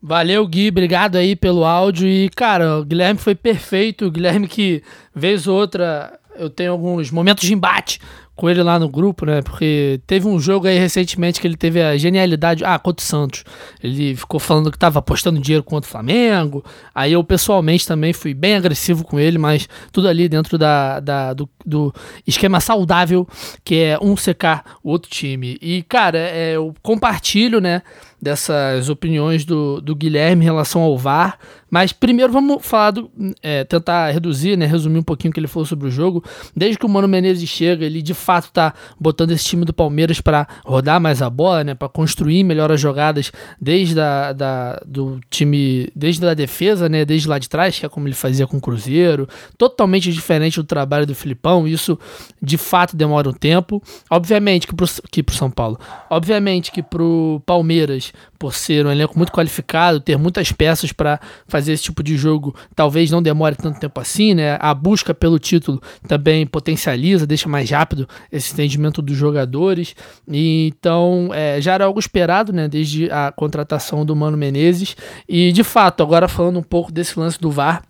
Valeu, 0.00 0.46
Gui. 0.46 0.68
Obrigado 0.68 1.16
aí 1.16 1.34
pelo 1.34 1.64
áudio. 1.64 2.06
E, 2.06 2.28
cara, 2.30 2.78
o 2.78 2.84
Guilherme 2.84 3.18
foi 3.18 3.34
perfeito. 3.34 4.06
O 4.06 4.10
Guilherme 4.10 4.46
que, 4.46 4.82
vez 5.14 5.48
ou 5.48 5.58
outra, 5.58 6.18
eu 6.36 6.48
tenho 6.48 6.72
alguns 6.72 7.10
momentos 7.10 7.44
de 7.44 7.52
embate 7.52 8.00
com 8.38 8.48
ele 8.48 8.62
lá 8.62 8.78
no 8.78 8.88
grupo, 8.88 9.26
né? 9.26 9.42
Porque 9.42 10.00
teve 10.06 10.28
um 10.28 10.38
jogo 10.38 10.68
aí 10.68 10.78
recentemente 10.78 11.40
que 11.40 11.46
ele 11.48 11.56
teve 11.56 11.82
a 11.82 11.96
genialidade. 11.96 12.64
Ah, 12.64 12.78
contra 12.78 13.02
o 13.02 13.06
Santos. 13.06 13.42
Ele 13.82 14.14
ficou 14.14 14.38
falando 14.38 14.70
que 14.70 14.78
tava 14.78 15.00
apostando 15.00 15.40
dinheiro 15.40 15.64
contra 15.64 15.88
o 15.88 15.90
Flamengo. 15.90 16.64
Aí 16.94 17.14
eu 17.14 17.24
pessoalmente 17.24 17.84
também 17.84 18.12
fui 18.12 18.32
bem 18.32 18.54
agressivo 18.54 19.02
com 19.02 19.18
ele, 19.18 19.36
mas 19.36 19.68
tudo 19.90 20.06
ali 20.06 20.28
dentro 20.28 20.56
da, 20.56 21.00
da 21.00 21.34
do, 21.34 21.50
do, 21.66 21.92
esquema 22.24 22.60
saudável, 22.60 23.26
que 23.64 23.74
é 23.74 23.98
um 24.00 24.16
secar 24.16 24.62
o 24.84 24.90
outro 24.90 25.10
time. 25.10 25.58
E, 25.60 25.82
cara, 25.82 26.18
é, 26.18 26.52
eu 26.54 26.72
compartilho, 26.80 27.60
né? 27.60 27.82
Dessas 28.20 28.88
opiniões 28.88 29.44
do, 29.44 29.80
do 29.80 29.94
Guilherme 29.94 30.42
em 30.42 30.44
relação 30.44 30.82
ao 30.82 30.98
VAR. 30.98 31.38
Mas 31.70 31.92
primeiro 31.92 32.32
vamos 32.32 32.64
falar 32.64 32.92
do. 32.92 33.10
É, 33.42 33.64
tentar 33.64 34.10
reduzir, 34.10 34.56
né? 34.56 34.66
Resumir 34.66 34.98
um 34.98 35.02
pouquinho 35.02 35.30
o 35.30 35.34
que 35.34 35.40
ele 35.40 35.46
falou 35.46 35.66
sobre 35.66 35.88
o 35.88 35.90
jogo. 35.90 36.24
Desde 36.56 36.78
que 36.78 36.86
o 36.86 36.88
Mano 36.88 37.08
Menezes 37.08 37.48
chega, 37.48 37.84
ele 37.84 38.02
de 38.02 38.14
fato 38.14 38.50
tá 38.52 38.74
botando 38.98 39.32
esse 39.32 39.44
time 39.44 39.64
do 39.64 39.72
Palmeiras 39.72 40.20
para 40.20 40.46
rodar 40.64 41.00
mais 41.00 41.22
a 41.22 41.30
bola, 41.30 41.64
né, 41.64 41.74
para 41.74 41.88
construir 41.88 42.42
melhor 42.44 42.72
as 42.72 42.80
jogadas 42.80 43.30
desde 43.60 44.00
a, 44.00 44.32
da, 44.32 44.80
do 44.86 45.20
time, 45.30 45.90
desde 45.94 46.26
a 46.26 46.34
defesa, 46.34 46.88
né, 46.88 47.04
desde 47.04 47.28
lá 47.28 47.38
de 47.38 47.48
trás, 47.48 47.78
que 47.78 47.86
é 47.86 47.88
como 47.88 48.06
ele 48.06 48.14
fazia 48.14 48.46
com 48.46 48.56
o 48.56 48.60
Cruzeiro, 48.60 49.28
totalmente 49.56 50.12
diferente 50.12 50.56
do 50.56 50.64
trabalho 50.64 51.06
do 51.06 51.14
Filipão, 51.14 51.66
isso 51.66 51.98
de 52.40 52.56
fato 52.56 52.96
demora 52.96 53.28
um 53.28 53.32
tempo. 53.32 53.82
Obviamente 54.10 54.66
que 54.66 54.74
pro, 54.74 54.86
que 55.10 55.22
pro 55.22 55.34
São 55.34 55.50
Paulo, 55.50 55.78
obviamente 56.08 56.70
que 56.70 56.82
pro 56.82 57.42
Palmeiras, 57.44 58.12
por 58.38 58.54
ser 58.54 58.86
um 58.86 58.90
elenco 58.90 59.16
muito 59.16 59.32
qualificado, 59.32 60.00
ter 60.00 60.16
muitas 60.16 60.52
peças 60.52 60.92
para 60.92 61.20
fazer 61.46 61.57
esse 61.66 61.82
tipo 61.82 62.02
de 62.02 62.16
jogo, 62.16 62.54
talvez 62.74 63.10
não 63.10 63.22
demore 63.22 63.56
tanto 63.56 63.80
tempo 63.80 64.00
assim, 64.00 64.34
né? 64.34 64.56
A 64.60 64.72
busca 64.74 65.14
pelo 65.14 65.38
título 65.38 65.80
também 66.06 66.46
potencializa, 66.46 67.26
deixa 67.26 67.48
mais 67.48 67.70
rápido 67.70 68.08
esse 68.30 68.52
entendimento 68.52 69.02
dos 69.02 69.16
jogadores. 69.16 69.96
E, 70.28 70.68
então, 70.68 71.30
é, 71.32 71.60
já 71.60 71.72
era 71.74 71.86
algo 71.86 71.98
esperado, 71.98 72.52
né, 72.52 72.68
desde 72.68 73.10
a 73.10 73.32
contratação 73.32 74.04
do 74.04 74.14
Mano 74.14 74.36
Menezes. 74.36 74.96
E, 75.28 75.50
de 75.52 75.64
fato, 75.64 76.02
agora 76.02 76.28
falando 76.28 76.58
um 76.58 76.62
pouco 76.62 76.92
desse 76.92 77.18
lance 77.18 77.40
do 77.40 77.50
VAR, 77.50 77.82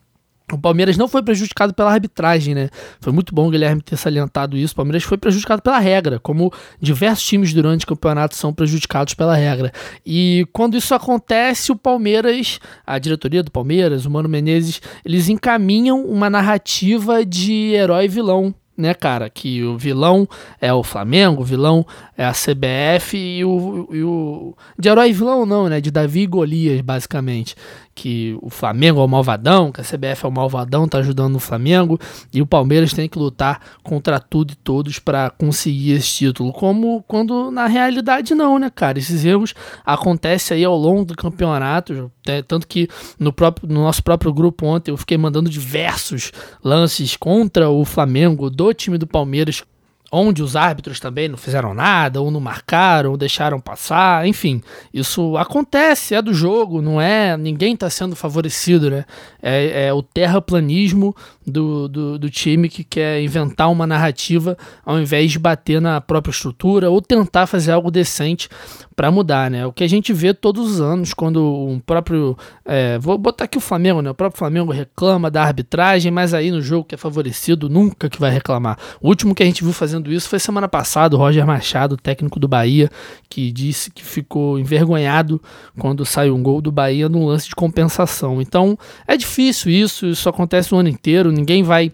o 0.52 0.58
Palmeiras 0.58 0.96
não 0.96 1.08
foi 1.08 1.22
prejudicado 1.22 1.74
pela 1.74 1.92
arbitragem, 1.92 2.54
né? 2.54 2.70
Foi 3.00 3.12
muito 3.12 3.34
bom 3.34 3.48
o 3.48 3.50
Guilherme 3.50 3.82
ter 3.82 3.96
salientado 3.96 4.56
isso. 4.56 4.72
O 4.72 4.76
Palmeiras 4.76 5.02
foi 5.02 5.18
prejudicado 5.18 5.62
pela 5.62 5.78
regra, 5.78 6.18
como 6.18 6.52
diversos 6.80 7.26
times 7.26 7.52
durante 7.52 7.84
o 7.84 7.88
campeonato 7.88 8.34
são 8.34 8.52
prejudicados 8.52 9.14
pela 9.14 9.34
regra. 9.34 9.72
E 10.04 10.46
quando 10.52 10.76
isso 10.76 10.94
acontece, 10.94 11.70
o 11.70 11.76
Palmeiras, 11.76 12.58
a 12.86 12.98
diretoria 12.98 13.42
do 13.42 13.50
Palmeiras, 13.50 14.06
o 14.06 14.10
Mano 14.10 14.28
Menezes, 14.28 14.80
eles 15.04 15.28
encaminham 15.28 16.04
uma 16.04 16.30
narrativa 16.30 17.24
de 17.24 17.72
herói 17.74 18.08
vilão 18.08 18.54
né, 18.78 18.94
cara? 18.94 19.28
Que 19.28 19.64
o 19.64 19.76
vilão 19.76 20.28
é 20.60 20.72
o 20.72 20.84
Flamengo, 20.84 21.42
o 21.42 21.44
vilão 21.44 21.84
é 22.16 22.24
a 22.24 22.30
CBF 22.30 23.18
e 23.18 23.44
o, 23.44 23.88
e 23.90 24.02
o. 24.04 24.56
De 24.78 24.88
herói 24.88 25.12
vilão, 25.12 25.44
não, 25.44 25.68
né? 25.68 25.80
De 25.80 25.90
Davi 25.90 26.20
e 26.20 26.26
Golias, 26.28 26.80
basicamente 26.80 27.56
que 27.98 28.38
o 28.40 28.48
Flamengo 28.48 29.00
é 29.00 29.04
o 29.04 29.08
malvadão, 29.08 29.72
que 29.72 29.80
a 29.80 29.84
CBF 29.84 30.24
é 30.24 30.28
o 30.28 30.30
malvadão, 30.30 30.86
tá 30.86 30.98
ajudando 30.98 31.34
o 31.34 31.40
Flamengo, 31.40 31.98
e 32.32 32.40
o 32.40 32.46
Palmeiras 32.46 32.92
tem 32.92 33.08
que 33.08 33.18
lutar 33.18 33.60
contra 33.82 34.20
tudo 34.20 34.52
e 34.52 34.54
todos 34.54 35.00
para 35.00 35.30
conseguir 35.30 35.94
esse 35.94 36.08
título. 36.08 36.52
Como 36.52 37.02
quando 37.08 37.50
na 37.50 37.66
realidade 37.66 38.36
não, 38.36 38.56
né, 38.56 38.70
cara? 38.72 39.00
Esses 39.00 39.24
erros 39.24 39.52
acontecem 39.84 40.58
aí 40.58 40.64
ao 40.64 40.76
longo 40.76 41.06
do 41.06 41.16
campeonato, 41.16 42.08
né? 42.24 42.40
tanto 42.42 42.68
que 42.68 42.88
no, 43.18 43.32
próprio, 43.32 43.68
no 43.68 43.82
nosso 43.82 44.04
próprio 44.04 44.32
grupo 44.32 44.64
ontem 44.64 44.92
eu 44.92 44.96
fiquei 44.96 45.18
mandando 45.18 45.50
diversos 45.50 46.30
lances 46.62 47.16
contra 47.16 47.68
o 47.68 47.84
Flamengo 47.84 48.48
do 48.48 48.72
time 48.72 48.96
do 48.96 49.08
Palmeiras 49.08 49.64
onde 50.10 50.42
os 50.42 50.56
árbitros 50.56 50.98
também 50.98 51.28
não 51.28 51.36
fizeram 51.36 51.74
nada, 51.74 52.20
ou 52.20 52.30
não 52.30 52.40
marcaram, 52.40 53.10
ou 53.10 53.16
deixaram 53.16 53.60
passar, 53.60 54.26
enfim, 54.26 54.62
isso 54.92 55.36
acontece, 55.36 56.14
é 56.14 56.22
do 56.22 56.32
jogo, 56.32 56.80
não 56.80 57.00
é, 57.00 57.36
ninguém 57.36 57.74
está 57.74 57.90
sendo 57.90 58.16
favorecido, 58.16 58.90
né? 58.90 59.04
É, 59.42 59.86
é 59.86 59.92
o 59.92 60.02
terraplanismo 60.02 61.14
do, 61.46 61.88
do, 61.88 62.18
do, 62.18 62.30
time 62.30 62.68
que 62.68 62.84
quer 62.84 63.22
inventar 63.22 63.70
uma 63.70 63.86
narrativa 63.86 64.56
ao 64.84 64.98
invés 64.98 65.32
de 65.32 65.38
bater 65.38 65.80
na 65.80 66.00
própria 66.00 66.32
estrutura 66.32 66.90
ou 66.90 67.00
tentar 67.00 67.46
fazer 67.46 67.72
algo 67.72 67.90
decente 67.90 68.48
para 68.94 69.10
mudar, 69.10 69.50
né? 69.50 69.64
O 69.64 69.72
que 69.72 69.84
a 69.84 69.88
gente 69.88 70.12
vê 70.12 70.34
todos 70.34 70.72
os 70.72 70.80
anos 70.80 71.14
quando 71.14 71.40
um 71.68 71.78
próprio, 71.78 72.36
é, 72.64 72.98
vou 72.98 73.16
botar 73.16 73.44
aqui 73.44 73.56
o 73.56 73.60
Flamengo, 73.60 74.02
né? 74.02 74.10
O 74.10 74.14
próprio 74.14 74.38
Flamengo 74.38 74.72
reclama 74.72 75.30
da 75.30 75.42
arbitragem, 75.42 76.10
mas 76.10 76.34
aí 76.34 76.50
no 76.50 76.60
jogo 76.60 76.84
que 76.84 76.94
é 76.94 76.98
favorecido 76.98 77.68
nunca 77.68 78.10
que 78.10 78.18
vai 78.18 78.30
reclamar. 78.30 78.76
O 79.00 79.08
último 79.08 79.34
que 79.34 79.42
a 79.42 79.46
gente 79.46 79.62
viu 79.62 79.72
fazendo 79.72 79.97
isso 80.06 80.28
foi 80.28 80.38
semana 80.38 80.68
passada, 80.68 81.16
o 81.16 81.18
Roger 81.18 81.46
Machado, 81.46 81.96
técnico 81.96 82.38
do 82.38 82.48
Bahia, 82.48 82.90
que 83.28 83.50
disse 83.50 83.90
que 83.90 84.04
ficou 84.04 84.58
envergonhado 84.58 85.40
quando 85.78 86.04
saiu 86.04 86.34
um 86.34 86.42
gol 86.42 86.60
do 86.60 86.70
Bahia 86.70 87.08
num 87.08 87.26
lance 87.26 87.48
de 87.48 87.54
compensação. 87.54 88.40
Então 88.40 88.78
é 89.06 89.16
difícil 89.16 89.70
isso, 89.70 90.06
isso 90.06 90.28
acontece 90.28 90.74
o 90.74 90.78
ano 90.78 90.88
inteiro 90.88 91.32
ninguém 91.32 91.62
vai 91.62 91.92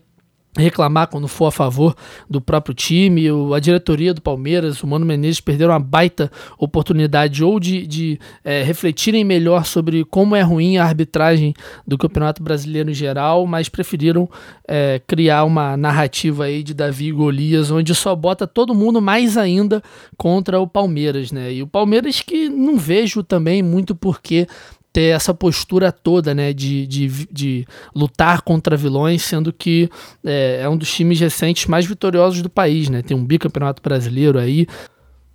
reclamar 0.57 1.09
quando 1.09 1.27
for 1.27 1.47
a 1.47 1.51
favor 1.51 1.97
do 2.31 2.41
próprio 2.41 2.75
time, 2.75 3.25
a 3.55 3.59
diretoria 3.59 4.15
do 4.15 4.21
Palmeiras, 4.21 4.83
o 4.83 4.87
Mano 4.87 5.05
Menezes 5.05 5.41
perderam 5.41 5.73
uma 5.73 5.81
baita 5.81 6.31
oportunidade 6.59 7.43
ou 7.43 7.59
de, 7.59 7.87
de 7.87 8.21
é, 8.45 8.63
refletirem 8.63 9.25
melhor 9.25 9.65
sobre 9.67 10.05
como 10.05 10.37
é 10.37 10.43
ruim 10.43 10.77
a 10.77 10.85
arbitragem 10.85 11.55
do 11.87 11.99
Campeonato 11.99 12.43
Brasileiro 12.43 12.91
em 12.91 12.95
geral, 12.95 13.47
mas 13.47 13.69
preferiram 13.69 14.29
é, 14.67 15.01
criar 15.07 15.45
uma 15.45 15.77
narrativa 15.77 16.45
aí 16.45 16.63
de 16.63 16.73
Davi 16.73 17.09
e 17.09 17.13
Golias, 17.13 17.71
onde 17.71 17.95
só 17.95 18.15
bota 18.15 18.47
todo 18.47 18.75
mundo 18.75 19.03
mais 19.03 19.37
ainda 19.37 19.83
contra 20.17 20.61
o 20.61 20.67
Palmeiras, 20.67 21.33
né? 21.33 21.53
E 21.53 21.63
o 21.63 21.67
Palmeiras 21.67 22.21
que 22.21 22.49
não 22.49 22.79
vejo 22.79 23.23
também 23.23 23.63
muito 23.63 23.95
porque 23.95 24.47
ter 24.95 25.13
essa 25.13 25.35
postura 25.35 25.91
toda, 25.91 26.33
né, 26.33 26.53
de, 26.53 26.87
de, 26.87 27.09
de 27.29 27.67
lutar 27.93 28.43
contra 28.43 28.77
vilões, 28.77 29.23
sendo 29.23 29.53
que 29.53 29.91
é, 30.25 30.61
é, 30.63 30.69
um 30.69 30.77
dos 30.77 30.95
times 30.95 31.19
recentes 31.19 31.67
mais 31.67 31.85
vitoriosos 31.85 32.41
do 32.41 32.49
país, 32.49 32.89
né, 32.89 33.03
tem 33.03 33.17
um 33.17 33.25
bicampeonato 33.25 33.83
brasileiro 33.83 34.39
aí, 34.39 34.69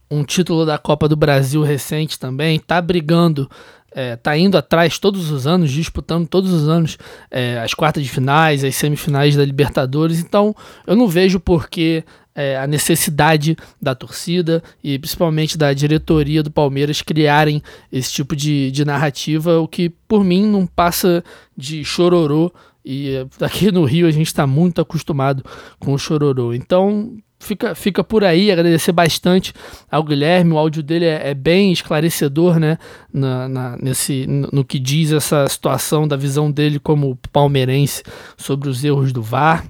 um 0.09 0.23
título 0.23 0.65
da 0.65 0.77
Copa 0.77 1.09
do 1.09 1.17
Brasil 1.17 1.61
recente 1.61 2.17
também, 2.17 2.57
tá 2.57 2.81
brigando 2.81 3.49
é, 3.91 4.15
tá 4.15 4.37
indo 4.37 4.57
atrás 4.57 4.97
todos 4.97 5.29
os 5.29 5.45
anos, 5.45 5.71
disputando 5.71 6.27
todos 6.27 6.53
os 6.53 6.69
anos 6.69 6.97
é, 7.29 7.59
as 7.59 7.73
quartas 7.73 8.03
de 8.03 8.09
finais, 8.09 8.63
as 8.63 8.75
semifinais 8.75 9.35
da 9.35 9.43
Libertadores. 9.43 10.19
Então 10.19 10.55
eu 10.85 10.95
não 10.95 11.07
vejo 11.07 11.39
por 11.39 11.67
que 11.67 12.03
é, 12.35 12.57
a 12.57 12.67
necessidade 12.67 13.57
da 13.81 13.93
torcida 13.93 14.63
e 14.83 14.97
principalmente 14.97 15.57
da 15.57 15.73
diretoria 15.73 16.43
do 16.43 16.51
Palmeiras 16.51 17.01
criarem 17.01 17.61
esse 17.91 18.11
tipo 18.13 18.35
de, 18.35 18.71
de 18.71 18.85
narrativa, 18.85 19.59
o 19.59 19.67
que 19.67 19.89
por 20.07 20.23
mim 20.23 20.45
não 20.45 20.65
passa 20.65 21.23
de 21.57 21.83
chororô. 21.83 22.51
E 22.85 23.25
aqui 23.41 23.71
no 23.71 23.83
Rio 23.83 24.07
a 24.07 24.11
gente 24.11 24.27
está 24.27 24.47
muito 24.47 24.79
acostumado 24.79 25.43
com 25.79 25.93
o 25.93 25.97
chororô. 25.97 26.53
Então 26.53 27.17
fica, 27.39 27.73
fica 27.73 28.03
por 28.03 28.23
aí, 28.23 28.51
agradecer 28.51 28.91
bastante 28.91 29.53
ao 29.89 30.03
Guilherme, 30.03 30.53
o 30.53 30.57
áudio 30.57 30.83
dele 30.83 31.05
é, 31.05 31.29
é 31.29 31.33
bem 31.33 31.71
esclarecedor, 31.71 32.59
né, 32.59 32.77
na, 33.11 33.47
na, 33.47 33.77
nesse, 33.77 34.27
no, 34.27 34.63
que 34.63 34.77
diz 34.77 35.11
essa 35.11 35.47
situação 35.47 36.07
da 36.07 36.15
visão 36.15 36.51
dele 36.51 36.79
como 36.79 37.17
palmeirense 37.31 38.03
sobre 38.37 38.69
os 38.69 38.83
erros 38.83 39.11
do 39.11 39.21
VAR. 39.21 39.65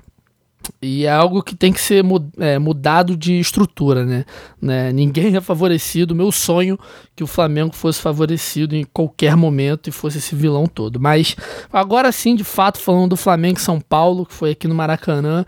E 0.81 1.05
é 1.05 1.11
algo 1.11 1.43
que 1.43 1.55
tem 1.55 1.73
que 1.73 1.81
ser 1.81 2.03
é, 2.37 2.57
mudado 2.57 3.15
de 3.15 3.39
estrutura, 3.39 4.05
né? 4.05 4.25
né? 4.61 4.91
Ninguém 4.91 5.35
é 5.35 5.41
favorecido. 5.41 6.15
Meu 6.15 6.31
sonho 6.31 6.77
que 7.15 7.23
o 7.23 7.27
Flamengo 7.27 7.75
fosse 7.75 8.01
favorecido 8.01 8.75
em 8.75 8.83
qualquer 8.83 9.35
momento 9.35 9.89
e 9.89 9.91
fosse 9.91 10.17
esse 10.19 10.35
vilão 10.35 10.67
todo. 10.67 10.99
Mas 10.99 11.35
agora 11.71 12.11
sim, 12.11 12.35
de 12.35 12.43
fato, 12.43 12.79
falando 12.79 13.09
do 13.09 13.17
Flamengo 13.17 13.59
e 13.59 13.61
São 13.61 13.79
Paulo, 13.79 14.25
que 14.25 14.33
foi 14.33 14.51
aqui 14.51 14.67
no 14.67 14.75
Maracanã, 14.75 15.45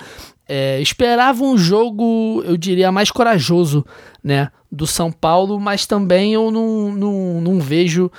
é, 0.48 0.82
esperava 0.82 1.44
um 1.44 1.58
jogo, 1.58 2.44
eu 2.46 2.58
diria, 2.58 2.92
mais 2.92 3.10
corajoso, 3.10 3.86
né? 4.22 4.50
Do 4.70 4.86
São 4.86 5.12
Paulo, 5.12 5.60
mas 5.60 5.86
também 5.86 6.34
eu 6.34 6.52
não, 6.52 6.92
não, 6.92 7.42
não 7.42 7.60
vejo 7.60 8.12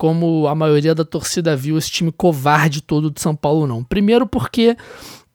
como 0.00 0.48
a 0.48 0.54
maioria 0.54 0.94
da 0.94 1.04
torcida 1.04 1.54
viu 1.54 1.76
esse 1.76 1.90
time 1.90 2.10
covarde 2.10 2.80
todo 2.80 3.10
do 3.10 3.20
São 3.20 3.36
Paulo, 3.36 3.66
não. 3.66 3.84
Primeiro 3.84 4.26
porque 4.26 4.74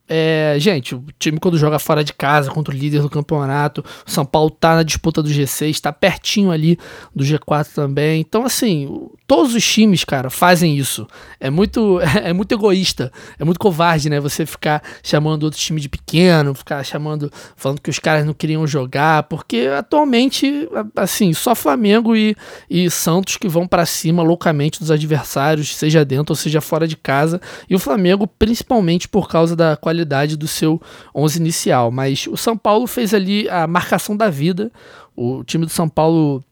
é, 0.07 0.55
gente, 0.59 0.93
o 0.93 1.03
time 1.17 1.39
quando 1.39 1.57
joga 1.57 1.79
fora 1.79 2.03
de 2.03 2.13
casa 2.13 2.51
contra 2.51 2.73
o 2.73 2.77
líder 2.77 3.01
do 3.01 3.09
campeonato, 3.09 3.83
o 4.05 4.11
São 4.11 4.23
Paulo 4.23 4.51
tá 4.51 4.75
na 4.75 4.83
disputa 4.83 5.21
do 5.21 5.29
G6, 5.29 5.79
tá 5.79 5.91
pertinho 5.91 6.51
ali 6.51 6.77
do 7.13 7.23
G4 7.23 7.73
também. 7.73 8.21
Então, 8.21 8.45
assim, 8.45 9.09
todos 9.25 9.55
os 9.55 9.65
times, 9.65 10.03
cara, 10.03 10.29
fazem 10.29 10.77
isso. 10.77 11.07
É 11.39 11.49
muito, 11.49 11.99
é 12.23 12.31
muito 12.33 12.51
egoísta, 12.51 13.11
é 13.39 13.43
muito 13.43 13.59
covarde, 13.59 14.07
né? 14.07 14.19
Você 14.19 14.45
ficar 14.45 14.83
chamando 15.01 15.43
outro 15.43 15.59
time 15.59 15.81
de 15.81 15.89
pequeno, 15.89 16.53
ficar 16.53 16.83
chamando, 16.83 17.31
falando 17.55 17.81
que 17.81 17.89
os 17.89 17.97
caras 17.97 18.25
não 18.25 18.33
queriam 18.33 18.67
jogar, 18.67 19.23
porque 19.23 19.69
atualmente, 19.75 20.69
assim, 20.95 21.33
só 21.33 21.55
Flamengo 21.55 22.15
e, 22.15 22.35
e 22.69 22.91
Santos 22.91 23.37
que 23.37 23.47
vão 23.47 23.67
para 23.67 23.87
cima 23.87 24.21
loucamente 24.21 24.79
dos 24.79 24.91
adversários, 24.91 25.75
seja 25.75 26.05
dentro 26.05 26.33
ou 26.33 26.35
seja 26.35 26.61
fora 26.61 26.87
de 26.87 26.95
casa. 26.95 27.41
E 27.67 27.73
o 27.73 27.79
Flamengo, 27.79 28.27
principalmente 28.27 29.07
por 29.07 29.27
causa 29.27 29.55
da 29.55 29.75
qualidade 29.75 29.94
qualidade 29.95 30.36
do 30.36 30.47
seu 30.47 30.81
11 31.15 31.39
inicial. 31.39 31.91
Mas 31.91 32.27
o 32.27 32.36
São 32.36 32.58
Paulo 32.58 32.86
fez 32.88 33.13
ali 33.13 33.47
a 33.49 33.65
marcação 33.65 34.15
da 34.15 34.29
vida. 34.29 34.71
O 35.15 35.43
time 35.43 35.65
do 35.65 35.71
São 35.71 35.88
Paulo 35.88 36.43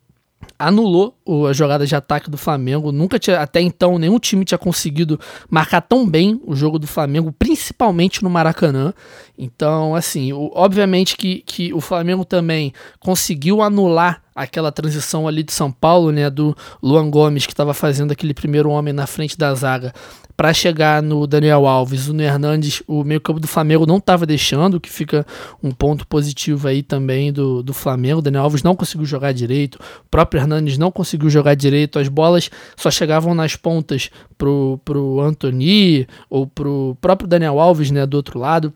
anulou 0.57 1.15
a 1.49 1.53
jogada 1.53 1.85
de 1.85 1.95
ataque 1.95 2.29
do 2.29 2.37
Flamengo. 2.37 2.91
Nunca 2.91 3.19
tinha, 3.19 3.39
até 3.39 3.61
então, 3.61 3.99
nenhum 3.99 4.19
time 4.19 4.45
tinha 4.45 4.57
conseguido 4.57 5.19
marcar 5.49 5.81
tão 5.81 6.07
bem 6.07 6.41
o 6.45 6.55
jogo 6.55 6.79
do 6.79 6.87
Flamengo, 6.87 7.31
principalmente 7.31 8.23
no 8.23 8.29
Maracanã. 8.29 8.93
Então, 9.37 9.95
assim, 9.95 10.31
obviamente 10.33 11.17
que, 11.17 11.41
que 11.45 11.73
o 11.73 11.81
Flamengo 11.81 12.23
também 12.23 12.73
conseguiu 12.99 13.61
anular 13.61 14.22
aquela 14.35 14.71
transição 14.71 15.27
ali 15.27 15.43
de 15.43 15.53
São 15.53 15.71
Paulo, 15.71 16.11
né, 16.11 16.29
do 16.29 16.55
Luan 16.81 17.09
Gomes, 17.09 17.45
que 17.45 17.53
estava 17.53 17.73
fazendo 17.73 18.11
aquele 18.11 18.33
primeiro 18.33 18.69
homem 18.69 18.93
na 18.93 19.07
frente 19.07 19.37
da 19.37 19.53
zaga, 19.53 19.93
para 20.35 20.51
chegar 20.51 21.01
no 21.01 21.27
Daniel 21.27 21.67
Alves, 21.67 22.07
o 22.07 22.19
Hernandes, 22.19 22.81
o 22.87 23.03
meio-campo 23.03 23.39
do 23.39 23.47
Flamengo 23.47 23.85
não 23.85 23.97
estava 23.97 24.25
deixando, 24.25 24.79
que 24.79 24.89
fica 24.89 25.25
um 25.61 25.71
ponto 25.71 26.07
positivo 26.07 26.67
aí 26.67 26.81
também 26.81 27.31
do, 27.31 27.61
do 27.61 27.73
Flamengo. 27.73 28.19
O 28.19 28.21
Daniel 28.21 28.43
Alves 28.43 28.63
não 28.63 28.75
conseguiu 28.75 29.05
jogar 29.05 29.31
direito, 29.31 29.75
o 29.75 30.09
próprio 30.09 30.41
Hernandes 30.41 30.77
não 30.77 30.91
conseguiu 30.91 31.29
jogar 31.29 31.53
direito, 31.53 31.99
as 31.99 32.07
bolas 32.07 32.49
só 32.75 32.89
chegavam 32.89 33.35
nas 33.35 33.55
pontas 33.55 34.09
pro, 34.37 34.79
pro 34.83 35.21
Anthony 35.21 36.07
ou 36.29 36.47
pro 36.47 36.97
próprio 36.99 37.27
Daniel 37.27 37.59
Alves, 37.59 37.91
né, 37.91 38.05
do 38.05 38.15
outro 38.15 38.39
lado 38.39 38.73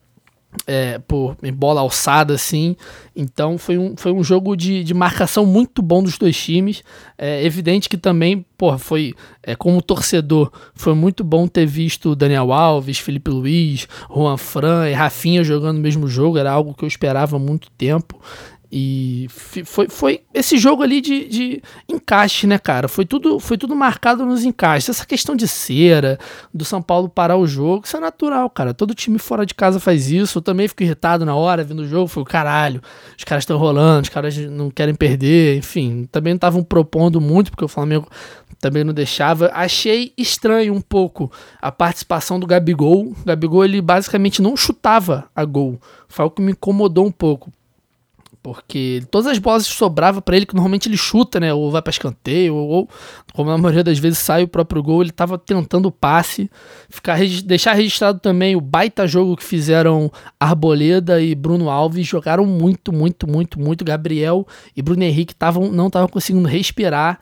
é, 0.65 0.99
por 0.99 1.35
em 1.43 1.53
bola 1.53 1.81
alçada 1.81 2.33
assim. 2.33 2.75
Então 3.15 3.57
foi 3.57 3.77
um, 3.77 3.95
foi 3.97 4.11
um 4.11 4.23
jogo 4.23 4.55
de, 4.55 4.83
de 4.83 4.93
marcação 4.93 5.45
muito 5.45 5.81
bom 5.81 6.01
dos 6.01 6.17
dois 6.17 6.37
times. 6.37 6.83
É 7.17 7.43
evidente 7.45 7.89
que 7.89 7.97
também, 7.97 8.45
pô, 8.57 8.77
foi 8.77 9.13
é, 9.43 9.55
como 9.55 9.81
torcedor, 9.81 10.51
foi 10.73 10.93
muito 10.93 11.23
bom 11.23 11.47
ter 11.47 11.65
visto 11.65 12.15
Daniel 12.15 12.51
Alves, 12.53 12.99
Felipe 12.99 13.29
Luiz, 13.29 13.87
Juan 14.13 14.37
Fran 14.37 14.89
e 14.89 14.93
Rafinha 14.93 15.43
jogando 15.43 15.77
o 15.77 15.81
mesmo 15.81 16.07
jogo. 16.07 16.37
Era 16.37 16.51
algo 16.51 16.73
que 16.73 16.83
eu 16.83 16.87
esperava 16.87 17.35
há 17.35 17.39
muito 17.39 17.69
tempo. 17.71 18.19
E 18.71 19.27
foi, 19.29 19.87
foi 19.87 20.21
esse 20.33 20.57
jogo 20.57 20.83
ali 20.83 20.99
de, 20.99 21.27
de 21.27 21.63
encaixe, 21.87 22.45
né, 22.45 22.59
cara? 22.59 22.89
Foi 22.89 23.05
tudo, 23.05 23.39
foi 23.39 23.57
tudo 23.57 23.73
marcado 23.75 24.25
nos 24.25 24.43
encaixes. 24.43 24.89
Essa 24.89 25.05
questão 25.05 25.35
de 25.35 25.47
cera, 25.47 26.19
do 26.53 26.65
São 26.65 26.81
Paulo 26.81 27.07
parar 27.07 27.37
o 27.37 27.47
jogo, 27.47 27.85
isso 27.85 27.95
é 27.95 27.99
natural, 27.99 28.49
cara. 28.49 28.73
Todo 28.73 28.93
time 28.93 29.17
fora 29.19 29.45
de 29.45 29.53
casa 29.53 29.79
faz 29.79 30.11
isso. 30.11 30.39
Eu 30.39 30.41
também 30.41 30.67
fico 30.67 30.83
irritado 30.83 31.25
na 31.25 31.33
hora, 31.33 31.63
vendo 31.63 31.79
o 31.79 31.87
jogo. 31.87 32.07
Foi 32.07 32.25
caralho, 32.25 32.81
os 33.17 33.23
caras 33.23 33.43
estão 33.43 33.57
rolando, 33.57 34.03
os 34.03 34.09
caras 34.09 34.35
não 34.35 34.69
querem 34.69 34.93
perder. 34.93 35.57
Enfim, 35.57 36.07
também 36.11 36.33
não 36.33 36.37
estavam 36.37 36.61
propondo 36.61 37.21
muito, 37.21 37.51
porque 37.51 37.63
o 37.63 37.69
Flamengo 37.69 38.09
também 38.59 38.83
não 38.83 38.93
deixava. 38.93 39.49
Achei 39.53 40.11
estranho 40.17 40.73
um 40.73 40.81
pouco 40.81 41.31
a 41.61 41.71
participação 41.71 42.37
do 42.37 42.45
Gabigol. 42.45 43.11
O 43.11 43.25
Gabigol, 43.25 43.63
ele 43.63 43.81
basicamente 43.81 44.41
não 44.41 44.57
chutava 44.57 45.29
a 45.33 45.45
gol. 45.45 45.79
Foi 46.09 46.23
algo 46.23 46.35
que 46.35 46.41
me 46.41 46.51
incomodou 46.51 47.05
um 47.05 47.11
pouco. 47.11 47.51
Porque 48.41 49.03
todas 49.11 49.27
as 49.27 49.37
bolas 49.37 49.65
sobravam 49.65 50.21
para 50.21 50.35
ele, 50.35 50.45
que 50.45 50.55
normalmente 50.55 50.87
ele 50.87 50.97
chuta, 50.97 51.39
né? 51.39 51.53
Ou 51.53 51.69
vai 51.69 51.81
para 51.81 51.91
escanteio, 51.91 52.55
ou, 52.55 52.69
ou, 52.69 52.89
como 53.33 53.49
na 53.49 53.57
maioria 53.57 53.83
das 53.83 53.99
vezes 53.99 54.19
sai 54.19 54.43
o 54.43 54.47
próprio 54.47 54.81
gol, 54.81 55.01
ele 55.01 55.11
tava 55.11 55.37
tentando 55.37 55.87
o 55.87 55.91
passe. 55.91 56.49
Ficar, 56.89 57.19
deixar 57.45 57.73
registrado 57.73 58.19
também 58.19 58.55
o 58.55 58.61
baita 58.61 59.07
jogo 59.07 59.35
que 59.35 59.43
fizeram 59.43 60.11
Arboleda 60.39 61.21
e 61.21 61.35
Bruno 61.35 61.69
Alves. 61.69 62.07
Jogaram 62.07 62.45
muito, 62.45 62.93
muito, 62.93 63.27
muito, 63.27 63.59
muito. 63.59 63.83
Gabriel 63.83 64.47
e 64.75 64.81
Bruno 64.81 65.03
Henrique 65.03 65.35
tavam, 65.35 65.71
não 65.71 65.87
estavam 65.87 66.07
conseguindo 66.07 66.47
respirar. 66.47 67.19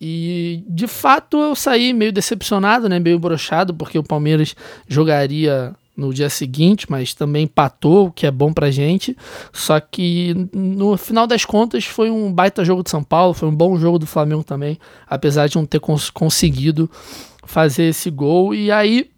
E 0.00 0.62
de 0.68 0.86
fato 0.86 1.38
eu 1.38 1.54
saí 1.54 1.92
meio 1.92 2.12
decepcionado, 2.12 2.88
né? 2.88 2.98
Meio 2.98 3.18
brochado, 3.18 3.74
porque 3.74 3.98
o 3.98 4.02
Palmeiras 4.02 4.54
jogaria 4.86 5.74
no 5.96 6.12
dia 6.12 6.28
seguinte, 6.28 6.86
mas 6.88 7.14
também 7.14 7.44
empatou, 7.44 8.06
o 8.06 8.12
que 8.12 8.26
é 8.26 8.30
bom 8.30 8.52
pra 8.52 8.70
gente. 8.70 9.16
Só 9.52 9.80
que 9.80 10.48
no 10.52 10.96
final 10.96 11.26
das 11.26 11.44
contas 11.44 11.84
foi 11.84 12.10
um 12.10 12.32
baita 12.32 12.64
jogo 12.64 12.82
de 12.82 12.90
São 12.90 13.02
Paulo, 13.02 13.32
foi 13.32 13.48
um 13.48 13.54
bom 13.54 13.78
jogo 13.78 13.98
do 13.98 14.06
Flamengo 14.06 14.44
também, 14.44 14.78
apesar 15.08 15.48
de 15.48 15.56
não 15.56 15.64
ter 15.64 15.80
cons 15.80 16.10
conseguido 16.10 16.90
fazer 17.44 17.84
esse 17.84 18.10
gol. 18.10 18.54
E 18.54 18.70
aí 18.70 19.10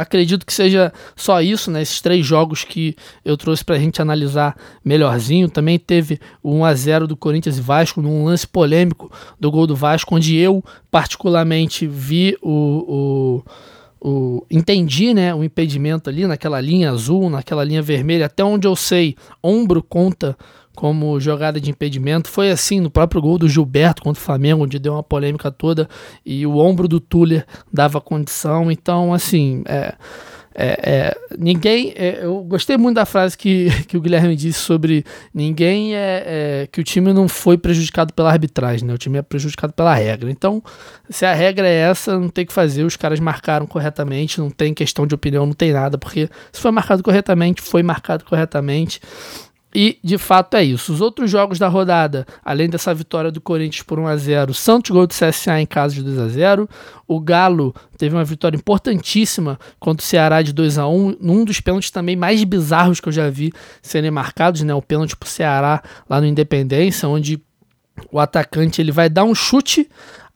acredito 0.00 0.46
que 0.46 0.52
seja 0.52 0.92
só 1.14 1.42
isso, 1.42 1.70
né? 1.70 1.82
Esses 1.82 2.00
três 2.00 2.24
jogos 2.24 2.64
que 2.64 2.96
eu 3.22 3.36
trouxe 3.36 3.64
pra 3.64 3.78
gente 3.78 4.00
analisar 4.00 4.56
melhorzinho. 4.82 5.48
Também 5.48 5.78
teve 5.78 6.18
o 6.42 6.54
1 6.54 6.64
a 6.64 6.74
0 6.74 7.06
do 7.06 7.16
Corinthians 7.16 7.58
e 7.58 7.60
Vasco 7.60 8.00
num 8.00 8.24
lance 8.24 8.46
polêmico 8.46 9.12
do 9.38 9.50
gol 9.50 9.66
do 9.66 9.76
Vasco, 9.76 10.14
onde 10.14 10.36
eu 10.36 10.64
particularmente 10.90 11.86
vi 11.86 12.36
o, 12.40 13.42
o 13.42 13.44
o, 14.00 14.44
entendi 14.50 15.12
né, 15.12 15.34
o 15.34 15.44
impedimento 15.44 16.08
ali 16.08 16.26
naquela 16.26 16.60
linha 16.60 16.90
azul, 16.90 17.28
naquela 17.28 17.62
linha 17.62 17.82
vermelha, 17.82 18.26
até 18.26 18.42
onde 18.42 18.66
eu 18.66 18.74
sei, 18.74 19.14
ombro 19.42 19.82
conta 19.82 20.36
como 20.74 21.20
jogada 21.20 21.60
de 21.60 21.70
impedimento. 21.70 22.28
Foi 22.28 22.50
assim 22.50 22.80
no 22.80 22.90
próprio 22.90 23.20
gol 23.20 23.36
do 23.36 23.48
Gilberto 23.48 24.02
contra 24.02 24.20
o 24.20 24.24
Flamengo, 24.24 24.64
onde 24.64 24.78
deu 24.78 24.94
uma 24.94 25.02
polêmica 25.02 25.50
toda 25.50 25.88
e 26.24 26.46
o 26.46 26.56
ombro 26.56 26.88
do 26.88 26.98
Tuller 26.98 27.44
dava 27.70 28.00
condição. 28.00 28.70
Então, 28.70 29.12
assim, 29.12 29.62
é 29.66 29.94
é, 30.54 30.78
é, 30.82 31.16
ninguém. 31.38 31.92
É, 31.96 32.24
eu 32.24 32.42
gostei 32.42 32.76
muito 32.76 32.96
da 32.96 33.06
frase 33.06 33.36
que, 33.36 33.68
que 33.86 33.96
o 33.96 34.00
Guilherme 34.00 34.34
disse 34.34 34.58
sobre 34.58 35.04
ninguém 35.32 35.94
é, 35.94 36.24
é, 36.26 36.68
que 36.70 36.80
o 36.80 36.84
time 36.84 37.12
não 37.12 37.28
foi 37.28 37.56
prejudicado 37.56 38.12
pela 38.12 38.30
arbitragem, 38.30 38.86
né? 38.86 38.94
O 38.94 38.98
time 38.98 39.18
é 39.18 39.22
prejudicado 39.22 39.72
pela 39.72 39.94
regra. 39.94 40.30
Então, 40.30 40.62
se 41.08 41.24
a 41.24 41.32
regra 41.32 41.68
é 41.68 41.90
essa, 41.90 42.18
não 42.18 42.28
tem 42.28 42.44
que 42.44 42.52
fazer. 42.52 42.84
Os 42.84 42.96
caras 42.96 43.20
marcaram 43.20 43.66
corretamente, 43.66 44.40
não 44.40 44.50
tem 44.50 44.74
questão 44.74 45.06
de 45.06 45.14
opinião, 45.14 45.46
não 45.46 45.54
tem 45.54 45.72
nada, 45.72 45.96
porque 45.96 46.28
se 46.52 46.60
foi 46.60 46.70
marcado 46.70 47.02
corretamente, 47.02 47.62
foi 47.62 47.82
marcado 47.82 48.24
corretamente. 48.24 49.00
E 49.74 49.98
de 50.02 50.18
fato 50.18 50.56
é 50.56 50.64
isso. 50.64 50.92
Os 50.92 51.00
outros 51.00 51.30
jogos 51.30 51.58
da 51.58 51.68
rodada, 51.68 52.26
além 52.44 52.68
dessa 52.68 52.92
vitória 52.92 53.30
do 53.30 53.40
Corinthians 53.40 53.84
por 53.84 53.98
1 54.00 54.06
a 54.06 54.16
0, 54.16 54.54
Santos 54.54 54.90
gol 54.90 55.06
do 55.06 55.14
CSA 55.14 55.60
em 55.60 55.66
casa 55.66 55.94
de 55.94 56.02
2 56.02 56.18
a 56.18 56.28
0. 56.28 56.68
O 57.06 57.20
Galo 57.20 57.74
teve 57.96 58.14
uma 58.14 58.24
vitória 58.24 58.56
importantíssima 58.56 59.58
contra 59.78 60.04
o 60.04 60.06
Ceará 60.06 60.42
de 60.42 60.52
2 60.52 60.78
a 60.78 60.88
1, 60.88 61.16
num 61.20 61.44
dos 61.44 61.60
pênaltis 61.60 61.90
também 61.90 62.16
mais 62.16 62.42
bizarros 62.42 63.00
que 63.00 63.08
eu 63.08 63.12
já 63.12 63.30
vi 63.30 63.52
serem 63.80 64.10
marcados, 64.10 64.62
né? 64.62 64.74
O 64.74 64.82
pênalti 64.82 65.16
pro 65.16 65.28
Ceará 65.28 65.82
lá 66.08 66.20
no 66.20 66.26
Independência, 66.26 67.08
onde 67.08 67.40
o 68.10 68.18
atacante 68.18 68.80
ele 68.80 68.90
vai 68.90 69.08
dar 69.08 69.24
um 69.24 69.34
chute 69.34 69.88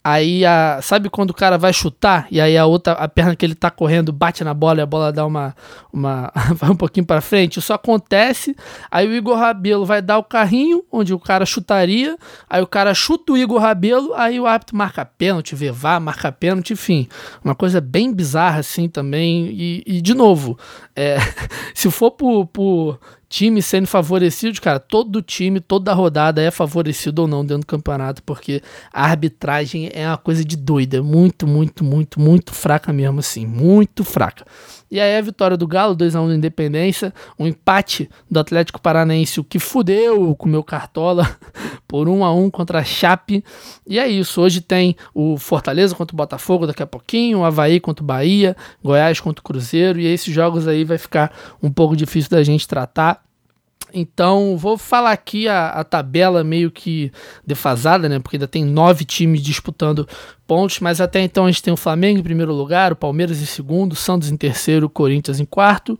Aí 0.06 0.44
a, 0.44 0.80
sabe 0.82 1.08
quando 1.08 1.30
o 1.30 1.34
cara 1.34 1.56
vai 1.56 1.72
chutar 1.72 2.26
e 2.30 2.38
aí 2.38 2.58
a 2.58 2.66
outra 2.66 2.92
a 2.92 3.08
perna 3.08 3.34
que 3.34 3.46
ele 3.46 3.54
tá 3.54 3.70
correndo 3.70 4.12
bate 4.12 4.44
na 4.44 4.52
bola 4.52 4.80
e 4.80 4.82
a 4.82 4.86
bola 4.86 5.10
dá 5.10 5.24
uma 5.24 5.56
uma 5.90 6.30
vai 6.56 6.68
um 6.68 6.76
pouquinho 6.76 7.06
para 7.06 7.22
frente. 7.22 7.58
Isso 7.58 7.72
acontece. 7.72 8.54
Aí 8.90 9.08
o 9.08 9.14
Igor 9.14 9.38
Rabelo 9.38 9.86
vai 9.86 10.02
dar 10.02 10.18
o 10.18 10.22
carrinho 10.22 10.84
onde 10.92 11.14
o 11.14 11.18
cara 11.18 11.46
chutaria. 11.46 12.18
Aí 12.50 12.62
o 12.62 12.66
cara 12.66 12.92
chuta 12.92 13.32
o 13.32 13.38
Igor 13.38 13.58
Rabelo, 13.58 14.12
aí 14.12 14.38
o 14.38 14.46
árbitro 14.46 14.76
marca 14.76 15.06
pênalti, 15.06 15.54
vê 15.54 15.70
vá, 15.70 15.98
marca 15.98 16.30
pênalti, 16.30 16.74
enfim. 16.74 17.08
Uma 17.42 17.54
coisa 17.54 17.80
bem 17.80 18.12
bizarra 18.12 18.60
assim 18.60 18.90
também 18.90 19.46
e, 19.46 19.82
e 19.86 20.02
de 20.02 20.12
novo, 20.12 20.58
é, 20.94 21.16
se 21.74 21.90
for 21.90 22.10
por, 22.10 22.46
por 22.48 23.00
time 23.34 23.60
sendo 23.60 23.88
favorecido, 23.88 24.60
cara, 24.60 24.78
todo 24.78 25.20
time, 25.20 25.58
toda 25.58 25.92
rodada 25.92 26.40
é 26.40 26.52
favorecido 26.52 27.22
ou 27.22 27.26
não 27.26 27.44
dentro 27.44 27.62
do 27.62 27.66
campeonato, 27.66 28.22
porque 28.22 28.62
a 28.92 29.06
arbitragem 29.06 29.90
é 29.92 30.06
uma 30.06 30.16
coisa 30.16 30.44
de 30.44 30.56
doida, 30.56 31.02
muito, 31.02 31.44
muito, 31.44 31.82
muito, 31.82 32.20
muito 32.20 32.54
fraca 32.54 32.92
mesmo 32.92 33.18
assim, 33.18 33.44
muito 33.44 34.04
fraca. 34.04 34.46
E 34.94 35.00
aí 35.00 35.18
a 35.18 35.20
vitória 35.20 35.56
do 35.56 35.66
Galo, 35.66 35.96
2x1 35.96 36.28
na 36.28 36.36
Independência, 36.36 37.12
um 37.36 37.48
empate 37.48 38.08
do 38.30 38.38
Atlético 38.38 38.80
Paranaense, 38.80 39.40
o 39.40 39.44
que 39.44 39.58
fudeu 39.58 40.36
com 40.36 40.46
o 40.46 40.48
meu 40.48 40.62
Cartola, 40.62 41.36
por 41.88 42.06
1x1 42.06 42.50
contra 42.52 42.78
a 42.78 42.84
Chape. 42.84 43.42
E 43.84 43.98
é 43.98 44.06
isso, 44.06 44.40
hoje 44.40 44.60
tem 44.60 44.94
o 45.12 45.36
Fortaleza 45.36 45.96
contra 45.96 46.14
o 46.14 46.16
Botafogo 46.16 46.64
daqui 46.64 46.80
a 46.80 46.86
pouquinho, 46.86 47.40
o 47.40 47.44
Havaí 47.44 47.80
contra 47.80 48.04
o 48.04 48.06
Bahia, 48.06 48.56
Goiás 48.84 49.18
contra 49.18 49.40
o 49.40 49.44
Cruzeiro, 49.44 49.98
e 49.98 50.06
esses 50.06 50.32
jogos 50.32 50.68
aí 50.68 50.84
vai 50.84 50.96
ficar 50.96 51.34
um 51.60 51.72
pouco 51.72 51.96
difícil 51.96 52.30
da 52.30 52.44
gente 52.44 52.68
tratar. 52.68 53.20
Então, 53.96 54.56
vou 54.56 54.76
falar 54.76 55.12
aqui 55.12 55.46
a, 55.46 55.68
a, 55.68 55.84
tabela 55.84 56.42
meio 56.42 56.68
que 56.68 57.12
defasada, 57.46 58.08
né? 58.08 58.18
Porque 58.18 58.36
ainda 58.36 58.48
tem 58.48 58.64
nove 58.64 59.04
times 59.04 59.40
disputando 59.40 60.06
pontos, 60.48 60.80
mas 60.80 61.00
até 61.00 61.20
então 61.22 61.44
a 61.44 61.50
gente 61.50 61.62
tem 61.62 61.72
o 61.72 61.76
Flamengo 61.76 62.18
em 62.18 62.22
primeiro 62.22 62.52
lugar, 62.52 62.92
o 62.92 62.96
Palmeiras 62.96 63.40
em 63.40 63.46
segundo, 63.46 63.94
Santos 63.94 64.32
em 64.32 64.36
terceiro, 64.36 64.86
o 64.86 64.90
Corinthians 64.90 65.38
em 65.38 65.44
quarto, 65.44 65.96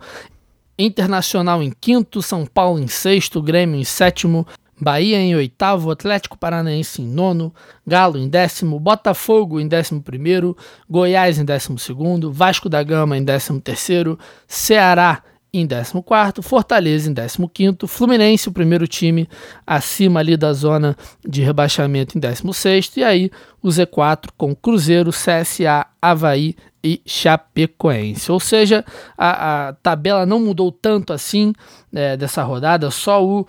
Internacional 0.77 1.63
em 1.63 1.71
quinto, 1.71 2.21
São 2.21 2.45
Paulo 2.45 2.81
em 2.81 2.89
sexto, 2.89 3.41
Grêmio 3.41 3.79
em 3.79 3.85
sétimo, 3.85 4.45
Bahia 4.81 5.19
em 5.19 5.37
oitavo, 5.37 5.93
Atlético 5.93 6.37
Paranaense 6.37 7.01
em 7.01 7.07
nono, 7.07 7.55
Galo 7.87 8.19
em 8.19 8.29
décimo, 8.29 8.81
Botafogo 8.81 9.61
em 9.61 9.69
décimo 9.69 10.03
primeiro, 10.03 10.57
Goiás 10.91 11.39
em 11.39 11.45
décimo 11.45 11.79
segundo, 11.79 12.33
Vasco 12.33 12.69
da 12.69 12.83
Gama 12.83 13.17
em 13.17 13.23
décimo 13.23 13.61
terceiro, 13.61 14.19
Ceará 14.49 15.23
em 15.59 15.67
14º, 15.67 16.43
Fortaleza 16.43 17.11
em 17.11 17.15
15º, 17.15 17.87
Fluminense, 17.87 18.49
o 18.49 18.53
primeiro 18.53 18.87
time 18.87 19.29
acima 19.67 20.21
ali 20.21 20.37
da 20.37 20.53
zona 20.53 20.97
de 21.27 21.43
rebaixamento 21.43 22.19
em 22.19 22.21
16º, 22.21 22.97
e 22.97 23.05
aí 23.05 23.31
o 23.63 23.69
Z4 23.69 24.31
com 24.37 24.55
Cruzeiro, 24.55 25.11
CSA, 25.11 25.87
Havaí 26.03 26.57
e 26.83 27.01
Chapecoense. 27.07 28.31
Ou 28.31 28.41
seja, 28.41 28.85
a, 29.17 29.69
a 29.69 29.73
tabela 29.75 30.27
não 30.27 30.41
mudou 30.41 30.71
tanto 30.71 31.13
assim 31.13 31.53
é, 31.95 32.17
dessa 32.17 32.43
rodada, 32.43 32.91
só 32.91 33.25
o 33.25 33.47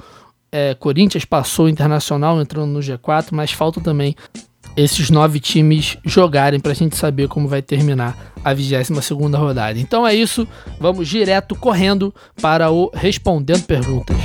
é, 0.52 0.74
Corinthians 0.76 1.26
passou 1.26 1.66
o 1.66 1.70
Internacional 1.70 2.40
entrando 2.40 2.72
no 2.72 2.80
G4, 2.80 3.30
mas 3.32 3.52
falta 3.52 3.82
também 3.82 4.16
esses 4.76 5.10
nove 5.10 5.40
times 5.40 5.98
jogarem 6.04 6.60
para 6.60 6.72
a 6.72 6.76
gente 6.76 6.96
saber 6.98 7.28
como 7.28 7.48
vai 7.48 7.62
terminar 7.62 8.34
a 8.44 8.54
22 8.54 9.06
segunda 9.06 9.38
rodada. 9.38 9.80
Então 9.80 10.06
é 10.06 10.14
isso, 10.14 10.48
vamos 10.80 11.08
direto 11.08 11.56
correndo 11.56 12.14
para 12.42 12.70
o 12.70 12.92
Respondendo 12.94 13.64
Perguntas. 13.64 14.18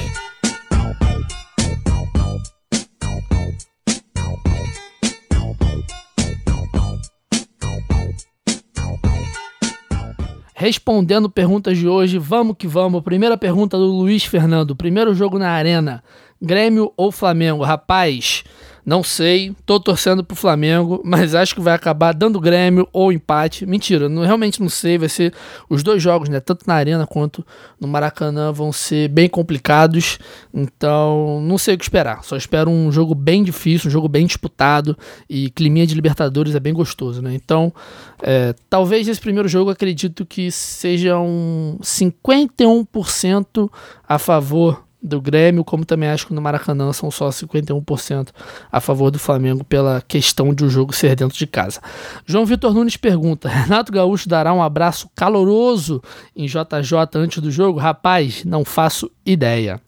Respondendo 10.60 11.30
perguntas 11.30 11.78
de 11.78 11.88
hoje, 11.88 12.18
vamos 12.18 12.54
que 12.58 12.66
vamos. 12.66 13.02
Primeira 13.02 13.34
pergunta 13.38 13.78
do 13.78 13.86
Luiz 13.86 14.24
Fernando. 14.26 14.76
Primeiro 14.76 15.14
jogo 15.14 15.38
na 15.38 15.48
Arena, 15.48 16.04
Grêmio 16.38 16.92
ou 16.98 17.10
Flamengo? 17.10 17.64
Rapaz, 17.64 18.44
não 18.90 19.05
sei, 19.05 19.55
tô 19.64 19.79
torcendo 19.79 20.24
pro 20.24 20.35
Flamengo, 20.35 21.00
mas 21.05 21.33
acho 21.33 21.55
que 21.55 21.61
vai 21.61 21.74
acabar 21.74 22.12
dando 22.12 22.40
Grêmio 22.40 22.88
ou 22.92 23.12
empate. 23.12 23.64
Mentira, 23.64 24.09
não, 24.09 24.22
realmente 24.24 24.61
não 24.61 24.68
sei, 24.68 24.98
vai 24.98 25.09
ser 25.09 25.33
os 25.68 25.85
dois 25.85 26.03
jogos, 26.03 26.29
né, 26.29 26.40
tanto 26.40 26.64
na 26.66 26.74
Arena 26.74 27.07
quanto 27.07 27.46
no 27.81 27.87
Maracanã 27.87 28.50
vão 28.50 28.72
ser 28.72 29.07
bem 29.07 29.29
complicados. 29.29 30.18
Então, 30.53 31.40
não 31.40 31.57
sei 31.57 31.76
o 31.76 31.79
que 31.79 31.85
esperar. 31.85 32.24
Só 32.24 32.37
espero 32.37 32.68
um 32.68 32.90
jogo 32.90 33.14
bem 33.14 33.44
difícil, 33.44 33.87
um 33.87 33.92
jogo 33.92 34.09
bem 34.09 34.26
disputado 34.26 34.98
e 35.29 35.50
climinha 35.50 35.87
de 35.87 35.94
Libertadores 35.94 36.57
é 36.57 36.61
bem 36.61 36.74
gostoso, 36.74 37.22
né? 37.22 37.33
Então, 37.33 37.72
é, 38.20 38.57
talvez 38.68 39.07
esse 39.07 39.20
primeiro 39.20 39.48
jogo 39.48 39.70
acredito 39.70 40.26
que 40.26 40.50
seja 40.50 41.16
um 41.16 41.79
51% 41.81 43.70
a 44.09 44.18
favor 44.18 44.89
do 45.02 45.20
Grêmio, 45.20 45.64
como 45.64 45.84
também 45.84 46.08
acho 46.08 46.26
que 46.26 46.34
no 46.34 46.40
Maracanã 46.40 46.92
são 46.92 47.10
só 47.10 47.28
51% 47.28 48.28
a 48.70 48.80
favor 48.80 49.10
do 49.10 49.18
Flamengo 49.18 49.64
pela 49.64 50.02
questão 50.06 50.52
de 50.54 50.64
o 50.64 50.70
jogo 50.70 50.92
ser 50.92 51.16
dentro 51.16 51.36
de 51.36 51.46
casa. 51.46 51.80
João 52.26 52.46
Vitor 52.46 52.74
Nunes 52.74 52.96
pergunta: 52.96 53.48
Renato 53.50 53.92
Gaúcho 53.92 54.28
dará 54.28 54.52
um 54.52 54.62
abraço 54.62 55.08
caloroso 55.14 56.02
em 56.36 56.46
JJ 56.46 57.08
antes 57.14 57.42
do 57.42 57.50
jogo? 57.50 57.78
Rapaz, 57.78 58.44
não 58.44 58.64
faço 58.64 59.10
ideia. 59.24 59.80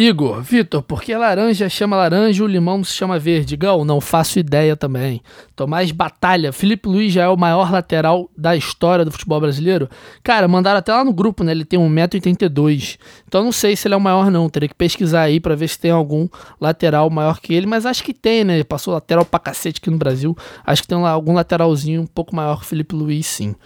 Igor, 0.00 0.40
Vitor, 0.42 0.80
por 0.80 1.02
que 1.02 1.12
laranja 1.12 1.68
chama 1.68 1.96
laranja 1.96 2.40
e 2.40 2.44
o 2.44 2.46
limão 2.46 2.84
se 2.84 2.92
chama 2.92 3.18
verde? 3.18 3.56
Gal, 3.56 3.84
não 3.84 4.00
faço 4.00 4.38
ideia 4.38 4.76
também. 4.76 5.20
Tomás 5.56 5.90
Batalha, 5.90 6.52
Felipe 6.52 6.88
Luiz 6.88 7.12
já 7.12 7.24
é 7.24 7.28
o 7.28 7.36
maior 7.36 7.72
lateral 7.72 8.30
da 8.38 8.54
história 8.54 9.04
do 9.04 9.10
futebol 9.10 9.40
brasileiro? 9.40 9.90
Cara, 10.22 10.46
mandaram 10.46 10.78
até 10.78 10.92
lá 10.92 11.02
no 11.02 11.12
grupo, 11.12 11.42
né? 11.42 11.50
Ele 11.50 11.64
tem 11.64 11.80
1,82m. 11.80 12.96
Então 13.26 13.42
não 13.42 13.50
sei 13.50 13.74
se 13.74 13.88
ele 13.88 13.94
é 13.94 13.96
o 13.96 14.00
maior, 14.00 14.30
não. 14.30 14.48
Teria 14.48 14.68
que 14.68 14.74
pesquisar 14.76 15.22
aí 15.22 15.40
para 15.40 15.56
ver 15.56 15.66
se 15.66 15.80
tem 15.80 15.90
algum 15.90 16.28
lateral 16.60 17.10
maior 17.10 17.40
que 17.40 17.52
ele, 17.52 17.66
mas 17.66 17.84
acho 17.84 18.04
que 18.04 18.14
tem, 18.14 18.44
né? 18.44 18.62
Passou 18.62 18.94
lateral 18.94 19.24
pra 19.24 19.40
cacete 19.40 19.80
aqui 19.80 19.90
no 19.90 19.98
Brasil. 19.98 20.38
Acho 20.64 20.82
que 20.82 20.86
tem 20.86 20.96
algum 20.96 21.34
lateralzinho 21.34 22.02
um 22.02 22.06
pouco 22.06 22.36
maior 22.36 22.60
que 22.60 22.66
o 22.66 22.68
Felipe 22.68 22.94
Luiz, 22.94 23.26
sim. 23.26 23.56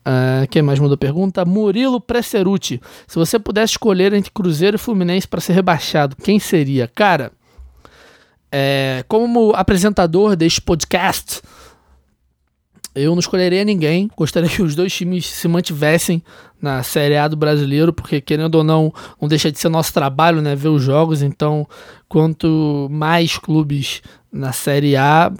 Uh, 0.00 0.48
quem 0.48 0.62
mais 0.62 0.78
mandou 0.78 0.96
pergunta? 0.96 1.44
Murilo 1.44 2.00
Presseruti. 2.00 2.80
Se 3.06 3.16
você 3.16 3.38
pudesse 3.38 3.74
escolher 3.74 4.12
entre 4.12 4.30
Cruzeiro 4.30 4.76
e 4.76 4.78
Fluminense 4.78 5.28
para 5.28 5.40
ser 5.40 5.52
rebaixado, 5.52 6.16
quem 6.16 6.38
seria? 6.38 6.88
Cara, 6.88 7.32
é, 8.50 9.04
como 9.06 9.52
apresentador 9.54 10.34
deste 10.34 10.60
podcast, 10.60 11.42
eu 12.94 13.12
não 13.12 13.20
escolheria 13.20 13.64
ninguém. 13.64 14.10
Gostaria 14.16 14.48
que 14.48 14.62
os 14.62 14.74
dois 14.74 14.92
times 14.92 15.26
se 15.26 15.46
mantivessem 15.46 16.22
na 16.60 16.82
Série 16.82 17.16
A 17.16 17.28
do 17.28 17.36
brasileiro, 17.36 17.92
porque 17.92 18.20
querendo 18.20 18.56
ou 18.56 18.64
não, 18.64 18.92
não 19.20 19.28
deixa 19.28 19.52
de 19.52 19.58
ser 19.58 19.68
nosso 19.68 19.92
trabalho, 19.92 20.42
né? 20.42 20.56
Ver 20.56 20.68
os 20.68 20.82
jogos. 20.82 21.22
Então, 21.22 21.68
quanto 22.08 22.88
mais 22.90 23.38
clubes 23.38 24.02
na 24.32 24.52
Série 24.52 24.96
A, 24.96 25.32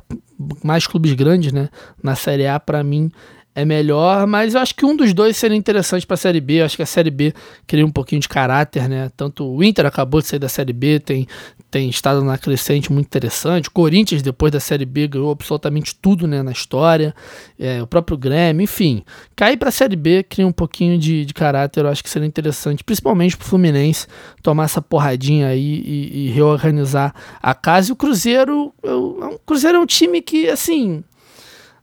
mais 0.63 0.87
clubes 0.87 1.13
grandes, 1.15 1.53
né? 1.53 1.69
Na 2.03 2.15
Série 2.15 2.47
A, 2.47 2.61
para 2.61 2.85
mim 2.85 3.11
é 3.53 3.65
melhor, 3.65 4.27
mas 4.29 4.55
eu 4.55 4.61
acho 4.61 4.75
que 4.75 4.87
um 4.87 4.95
dos 4.95 5.13
dois 5.13 5.37
seria 5.37 5.57
interessante 5.57 6.07
para 6.07 6.15
a 6.15 6.19
Série 6.19 6.41
B. 6.41 6.61
Eu 6.61 6.67
acho 6.67 6.77
que 6.77 6.83
a 6.83 6.87
Série 6.87 7.11
B 7.11 7.35
cria 7.67 7.85
um 7.85 7.91
pouquinho 7.91 8.21
de 8.21 8.29
caráter, 8.29 8.89
né? 8.89 9.11
Tanto 9.17 9.45
o 9.45 9.63
Inter 9.63 9.87
acabou 9.87 10.21
de 10.21 10.29
sair 10.29 10.39
da 10.39 10.49
Série 10.49 10.73
B, 10.73 11.01
tem, 11.01 11.27
tem 11.69 11.89
estado 11.89 12.23
na 12.23 12.39
crescente 12.39 12.93
muito 12.93 13.07
interessante. 13.07 13.69
O 13.69 13.73
Corinthians, 13.73 14.23
depois 14.23 14.53
da 14.53 14.61
Série 14.61 14.85
B, 14.85 15.09
ganhou 15.09 15.33
absolutamente 15.33 15.97
tudo 15.97 16.29
né, 16.29 16.45
na 16.45 16.53
história. 16.53 17.13
É, 17.59 17.83
o 17.83 17.89
próprio 17.89 18.17
Grêmio, 18.17 18.63
enfim. 18.63 19.03
Cair 19.35 19.57
para 19.57 19.71
a 19.71 19.73
Série 19.73 19.97
B 19.97 20.23
cria 20.23 20.47
um 20.47 20.53
pouquinho 20.53 20.97
de, 20.97 21.25
de 21.25 21.35
caráter, 21.35 21.85
eu 21.85 21.89
acho 21.89 22.05
que 22.05 22.11
seria 22.11 22.29
interessante, 22.29 22.85
principalmente 22.85 23.37
para 23.37 23.45
o 23.45 23.49
Fluminense 23.49 24.07
tomar 24.43 24.65
essa 24.65 24.81
porradinha 24.81 25.49
aí 25.49 25.83
e, 25.85 26.27
e 26.27 26.31
reorganizar 26.31 27.13
a 27.43 27.53
casa. 27.53 27.91
E 27.91 27.93
o 27.93 27.97
Cruzeiro, 27.97 28.73
eu, 28.81 29.19
o 29.35 29.39
Cruzeiro 29.41 29.79
é 29.79 29.81
um 29.81 29.87
time 29.87 30.23
que, 30.23 30.49
assim 30.49 31.03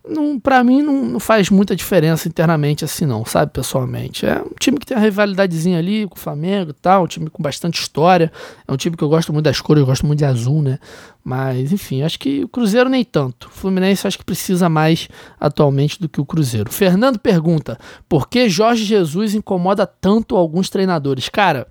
não, 0.10 0.40
para 0.40 0.64
mim 0.64 0.82
não, 0.82 1.06
não, 1.06 1.20
faz 1.20 1.50
muita 1.50 1.76
diferença 1.76 2.28
internamente 2.28 2.86
assim 2.86 3.06
não, 3.06 3.26
sabe, 3.26 3.52
pessoalmente. 3.52 4.26
É 4.26 4.42
um 4.42 4.56
time 4.60 4.78
que 4.78 4.86
tem 4.86 4.96
uma 4.98 5.04
rivalidadezinha 5.04 5.78
ali 5.78 6.08
com 6.08 6.16
o 6.16 6.20
Flamengo 6.20 6.72
e 6.72 6.74
tal, 6.74 7.04
um 7.04 7.08
time 7.08 7.30
com 7.30 7.42
bastante 7.42 7.80
história, 7.82 8.32
é 8.68 8.72
um 8.72 8.78
time 8.78 8.96
que 8.96 9.04
eu 9.04 9.10
gosto 9.10 9.32
muito 9.34 9.46
das 9.46 9.62
cores, 9.62 9.82
eu 9.82 9.86
gosto 9.86 10.06
muito 10.06 10.20
de 10.20 10.26
azul, 10.26 10.62
né? 10.62 10.80
Mas, 11.24 11.74
enfim, 11.74 12.04
acho 12.04 12.18
que 12.18 12.44
o 12.44 12.48
Cruzeiro 12.48 12.90
nem 12.90 13.04
tanto. 13.04 13.48
O 13.48 13.52
Fluminense 13.52 14.08
acho 14.08 14.18
que 14.18 14.24
precisa 14.24 14.70
mais 14.70 15.10
atualmente 15.40 16.00
do 16.00 16.08
que 16.08 16.22
o 16.22 16.26
Cruzeiro. 16.26 16.72
Fernando 16.72 17.20
pergunta: 17.20 17.78
por 18.08 18.30
que 18.30 18.48
Jorge 18.50 18.86
Jesus 18.86 19.36
incomoda 19.36 19.86
tanto 19.86 20.38
alguns 20.38 20.70
treinadores? 20.70 21.28
Cara, 21.28 21.68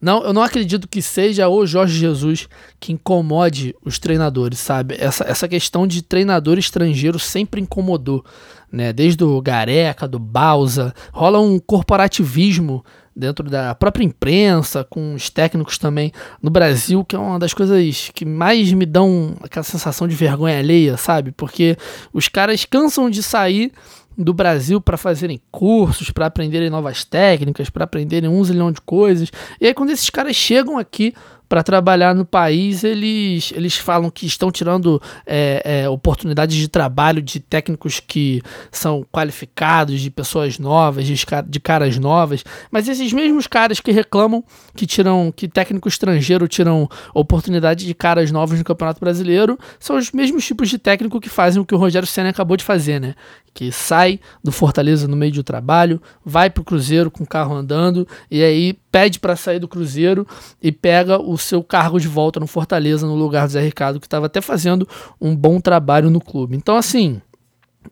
não, 0.00 0.22
eu 0.22 0.32
não 0.32 0.42
acredito 0.42 0.86
que 0.86 1.02
seja 1.02 1.48
o 1.48 1.66
Jorge 1.66 1.98
Jesus 1.98 2.48
que 2.78 2.92
incomode 2.92 3.74
os 3.84 3.98
treinadores, 3.98 4.58
sabe? 4.58 4.96
Essa, 4.98 5.24
essa 5.24 5.48
questão 5.48 5.86
de 5.86 6.02
treinador 6.02 6.56
estrangeiro 6.56 7.18
sempre 7.18 7.60
incomodou, 7.60 8.24
né? 8.70 8.92
Desde 8.92 9.24
o 9.24 9.40
Gareca, 9.42 10.06
do 10.06 10.18
Bausa, 10.18 10.94
rola 11.12 11.40
um 11.40 11.58
corporativismo 11.58 12.84
dentro 13.14 13.50
da 13.50 13.74
própria 13.74 14.04
imprensa, 14.04 14.84
com 14.84 15.14
os 15.14 15.28
técnicos 15.28 15.76
também 15.76 16.12
no 16.40 16.50
Brasil, 16.50 17.04
que 17.04 17.16
é 17.16 17.18
uma 17.18 17.38
das 17.38 17.52
coisas 17.52 18.12
que 18.14 18.24
mais 18.24 18.72
me 18.72 18.86
dão 18.86 19.36
aquela 19.42 19.64
sensação 19.64 20.06
de 20.06 20.14
vergonha 20.14 20.60
alheia, 20.60 20.96
sabe? 20.96 21.32
Porque 21.32 21.76
os 22.12 22.28
caras 22.28 22.64
cansam 22.64 23.10
de 23.10 23.20
sair 23.20 23.72
do 24.18 24.34
Brasil 24.34 24.80
para 24.80 24.96
fazerem 24.96 25.40
cursos, 25.50 26.10
para 26.10 26.26
aprenderem 26.26 26.68
novas 26.68 27.04
técnicas, 27.04 27.70
para 27.70 27.84
aprenderem 27.84 28.28
um 28.28 28.42
zilhão 28.42 28.72
de 28.72 28.80
coisas. 28.80 29.30
E 29.60 29.66
aí, 29.68 29.72
quando 29.72 29.90
esses 29.90 30.10
caras 30.10 30.34
chegam 30.34 30.76
aqui 30.76 31.14
para 31.48 31.62
trabalhar 31.62 32.14
no 32.14 32.24
país, 32.24 32.84
eles, 32.84 33.52
eles 33.56 33.76
falam 33.76 34.10
que 34.10 34.26
estão 34.26 34.50
tirando 34.50 35.00
é, 35.26 35.62
é, 35.64 35.88
oportunidades 35.88 36.54
de 36.54 36.68
trabalho 36.68 37.22
de 37.22 37.40
técnicos 37.40 38.00
que 38.00 38.42
são 38.70 39.04
qualificados, 39.10 40.00
de 40.00 40.10
pessoas 40.10 40.58
novas, 40.58 41.06
de, 41.06 41.14
de 41.46 41.60
caras 41.60 41.98
novas. 41.98 42.44
Mas 42.70 42.86
esses 42.86 43.12
mesmos 43.12 43.46
caras 43.46 43.80
que 43.80 43.90
reclamam 43.90 44.44
que 44.74 44.86
tiram, 44.86 45.32
que 45.34 45.48
técnico 45.48 45.88
estrangeiro 45.88 46.46
tiram 46.46 46.88
oportunidade 47.14 47.86
de 47.86 47.94
caras 47.94 48.30
novos 48.30 48.58
no 48.58 48.64
Campeonato 48.64 49.00
Brasileiro, 49.00 49.58
são 49.80 49.96
os 49.96 50.12
mesmos 50.12 50.44
tipos 50.44 50.68
de 50.68 50.78
técnico 50.78 51.20
que 51.20 51.30
fazem 51.30 51.62
o 51.62 51.64
que 51.64 51.74
o 51.74 51.78
Rogério 51.78 52.06
Senna 52.06 52.28
acabou 52.28 52.56
de 52.56 52.64
fazer, 52.64 53.00
né? 53.00 53.14
Que 53.54 53.72
sai 53.72 54.20
do 54.44 54.52
Fortaleza 54.52 55.08
no 55.08 55.16
meio 55.16 55.32
do 55.32 55.42
trabalho, 55.42 56.00
vai 56.24 56.50
pro 56.50 56.62
Cruzeiro 56.62 57.10
com 57.10 57.24
o 57.24 57.26
carro 57.26 57.54
andando 57.54 58.06
e 58.30 58.42
aí 58.42 58.78
pede 58.92 59.18
para 59.18 59.34
sair 59.34 59.58
do 59.58 59.66
Cruzeiro 59.66 60.26
e 60.62 60.70
pega 60.70 61.18
o 61.18 61.37
seu 61.38 61.62
cargo 61.62 61.98
de 62.00 62.08
volta 62.08 62.40
no 62.40 62.46
Fortaleza, 62.46 63.06
no 63.06 63.14
lugar 63.14 63.46
do 63.46 63.52
Zé 63.52 63.60
Ricardo, 63.60 64.00
que 64.00 64.06
estava 64.06 64.26
até 64.26 64.40
fazendo 64.40 64.86
um 65.20 65.34
bom 65.34 65.60
trabalho 65.60 66.10
no 66.10 66.20
clube. 66.20 66.56
Então, 66.56 66.76
assim, 66.76 67.20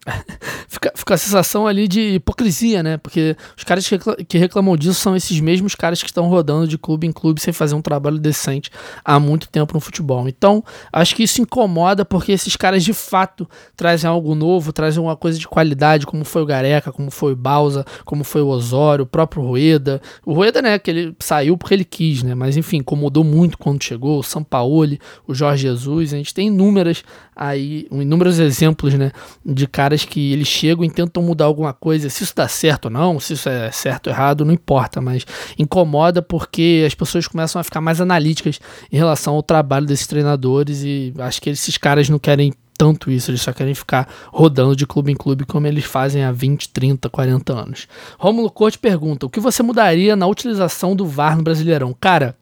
fica, 0.67 0.91
fica 0.95 1.13
a 1.13 1.17
sensação 1.17 1.67
ali 1.67 1.87
de 1.87 2.15
hipocrisia, 2.15 2.83
né? 2.83 2.97
Porque 2.97 3.35
os 3.57 3.63
caras 3.63 3.87
que 4.27 4.37
reclamam 4.37 4.75
disso 4.75 4.99
são 4.99 5.15
esses 5.15 5.39
mesmos 5.39 5.75
caras 5.75 6.01
que 6.01 6.09
estão 6.09 6.27
rodando 6.27 6.67
de 6.67 6.77
clube 6.77 7.07
em 7.07 7.11
clube 7.11 7.41
sem 7.41 7.53
fazer 7.53 7.75
um 7.75 7.81
trabalho 7.81 8.19
decente 8.19 8.69
há 9.03 9.19
muito 9.19 9.47
tempo 9.47 9.73
no 9.73 9.79
futebol. 9.79 10.27
Então, 10.27 10.63
acho 10.91 11.15
que 11.15 11.23
isso 11.23 11.41
incomoda 11.41 12.03
porque 12.03 12.31
esses 12.31 12.55
caras 12.55 12.83
de 12.83 12.93
fato 12.93 13.47
trazem 13.75 14.09
algo 14.09 14.35
novo, 14.35 14.73
trazem 14.73 15.01
uma 15.01 15.15
coisa 15.15 15.39
de 15.39 15.47
qualidade, 15.47 16.05
como 16.05 16.25
foi 16.25 16.41
o 16.41 16.45
Gareca, 16.45 16.91
como 16.91 17.11
foi 17.11 17.33
o 17.33 17.35
Bausa, 17.35 17.85
como 18.05 18.23
foi 18.23 18.41
o 18.41 18.47
Osório, 18.47 19.03
o 19.03 19.07
próprio 19.07 19.43
Rueda. 19.43 20.01
O 20.25 20.33
Rueda, 20.33 20.61
né, 20.61 20.79
que 20.79 20.91
ele 20.91 21.15
saiu 21.19 21.57
porque 21.57 21.73
ele 21.73 21.85
quis, 21.85 22.23
né? 22.23 22.35
Mas 22.35 22.57
enfim, 22.57 22.77
incomodou 22.77 23.23
muito 23.23 23.57
quando 23.57 23.83
chegou, 23.83 24.19
o 24.19 24.23
Sampaoli, 24.23 24.99
o 25.27 25.33
Jorge 25.33 25.63
Jesus. 25.63 26.13
A 26.13 26.17
gente 26.17 26.33
tem 26.33 26.47
inúmeras 26.47 27.03
aí, 27.35 27.87
inúmeros 27.91 28.39
exemplos, 28.39 28.93
né, 28.95 29.11
de 29.45 29.67
caras 29.67 29.86
que 30.03 30.31
eles 30.33 30.47
chegam 30.47 30.83
e 30.83 30.89
tentam 30.89 31.21
mudar 31.23 31.45
alguma 31.45 31.73
coisa. 31.73 32.09
Se 32.09 32.23
isso 32.23 32.35
dá 32.35 32.47
certo 32.47 32.85
ou 32.85 32.91
não, 32.91 33.19
se 33.19 33.33
isso 33.33 33.49
é 33.49 33.71
certo 33.71 34.07
ou 34.07 34.13
errado, 34.13 34.45
não 34.45 34.53
importa, 34.53 35.01
mas 35.01 35.25
incomoda 35.57 36.21
porque 36.21 36.83
as 36.85 36.93
pessoas 36.93 37.27
começam 37.27 37.59
a 37.59 37.63
ficar 37.63 37.81
mais 37.81 38.01
analíticas 38.01 38.59
em 38.91 38.97
relação 38.97 39.35
ao 39.35 39.43
trabalho 39.43 39.85
desses 39.85 40.07
treinadores 40.07 40.83
e 40.83 41.13
acho 41.19 41.41
que 41.41 41.49
esses 41.49 41.77
caras 41.77 42.09
não 42.09 42.19
querem 42.19 42.53
tanto 42.77 43.09
isso, 43.09 43.31
eles 43.31 43.41
só 43.41 43.51
querem 43.51 43.73
ficar 43.73 44.07
rodando 44.27 44.75
de 44.75 44.85
clube 44.85 45.11
em 45.11 45.15
clube 45.15 45.45
como 45.45 45.65
eles 45.65 45.83
fazem 45.83 46.23
há 46.23 46.31
20, 46.31 46.69
30, 46.69 47.09
40 47.09 47.53
anos. 47.53 47.87
Rômulo 48.19 48.51
Corte 48.51 48.77
pergunta: 48.77 49.25
o 49.25 49.29
que 49.29 49.39
você 49.39 49.63
mudaria 49.63 50.15
na 50.15 50.27
utilização 50.27 50.95
do 50.95 51.05
VAR 51.05 51.35
no 51.35 51.43
Brasileirão? 51.43 51.95
Cara, 51.99 52.35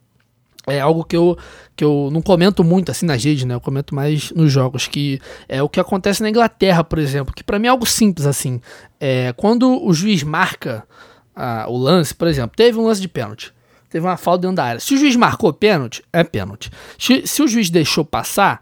é 0.67 0.79
algo 0.79 1.03
que 1.03 1.15
eu, 1.15 1.37
que 1.75 1.83
eu 1.83 2.09
não 2.11 2.21
comento 2.21 2.63
muito 2.63 2.91
assim 2.91 3.05
nas 3.05 3.23
redes, 3.23 3.45
né? 3.45 3.53
Eu 3.53 3.61
comento 3.61 3.93
mais 3.93 4.31
nos 4.31 4.51
jogos, 4.51 4.87
que 4.87 5.21
é 5.47 5.61
o 5.61 5.69
que 5.69 5.79
acontece 5.79 6.21
na 6.21 6.29
Inglaterra, 6.29 6.83
por 6.83 6.99
exemplo, 6.99 7.33
que 7.33 7.43
para 7.43 7.59
mim 7.59 7.67
é 7.67 7.69
algo 7.69 7.85
simples 7.85 8.25
assim. 8.25 8.59
É, 8.99 9.33
quando 9.33 9.83
o 9.85 9.93
juiz 9.93 10.23
marca 10.23 10.83
ah, 11.35 11.65
o 11.67 11.77
lance, 11.77 12.13
por 12.13 12.27
exemplo, 12.27 12.55
teve 12.55 12.79
um 12.79 12.85
lance 12.85 13.01
de 13.01 13.07
pênalti, 13.07 13.53
teve 13.89 14.05
uma 14.05 14.17
falta 14.17 14.41
dentro 14.43 14.55
da 14.55 14.63
área. 14.63 14.79
Se 14.79 14.93
o 14.93 14.97
juiz 14.97 15.15
marcou 15.15 15.51
pênalti, 15.53 16.03
é 16.13 16.23
pênalti. 16.23 16.71
Se, 16.97 17.27
se 17.27 17.43
o 17.43 17.47
juiz 17.47 17.69
deixou 17.69 18.05
passar, 18.05 18.61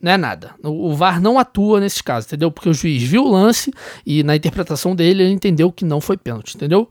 não 0.00 0.12
é 0.12 0.16
nada. 0.16 0.54
O, 0.62 0.94
VAR 0.94 1.20
não 1.20 1.38
atua 1.38 1.80
nesses 1.80 2.00
casos, 2.00 2.26
entendeu? 2.26 2.50
Porque 2.50 2.68
o 2.68 2.74
juiz 2.74 3.02
viu 3.02 3.24
o 3.24 3.30
lance 3.30 3.72
e 4.04 4.22
na 4.22 4.34
interpretação 4.34 4.94
dele 4.96 5.22
ele 5.22 5.32
entendeu 5.32 5.70
que 5.70 5.84
não 5.84 6.00
foi 6.00 6.16
pênalti, 6.16 6.56
entendeu? 6.56 6.90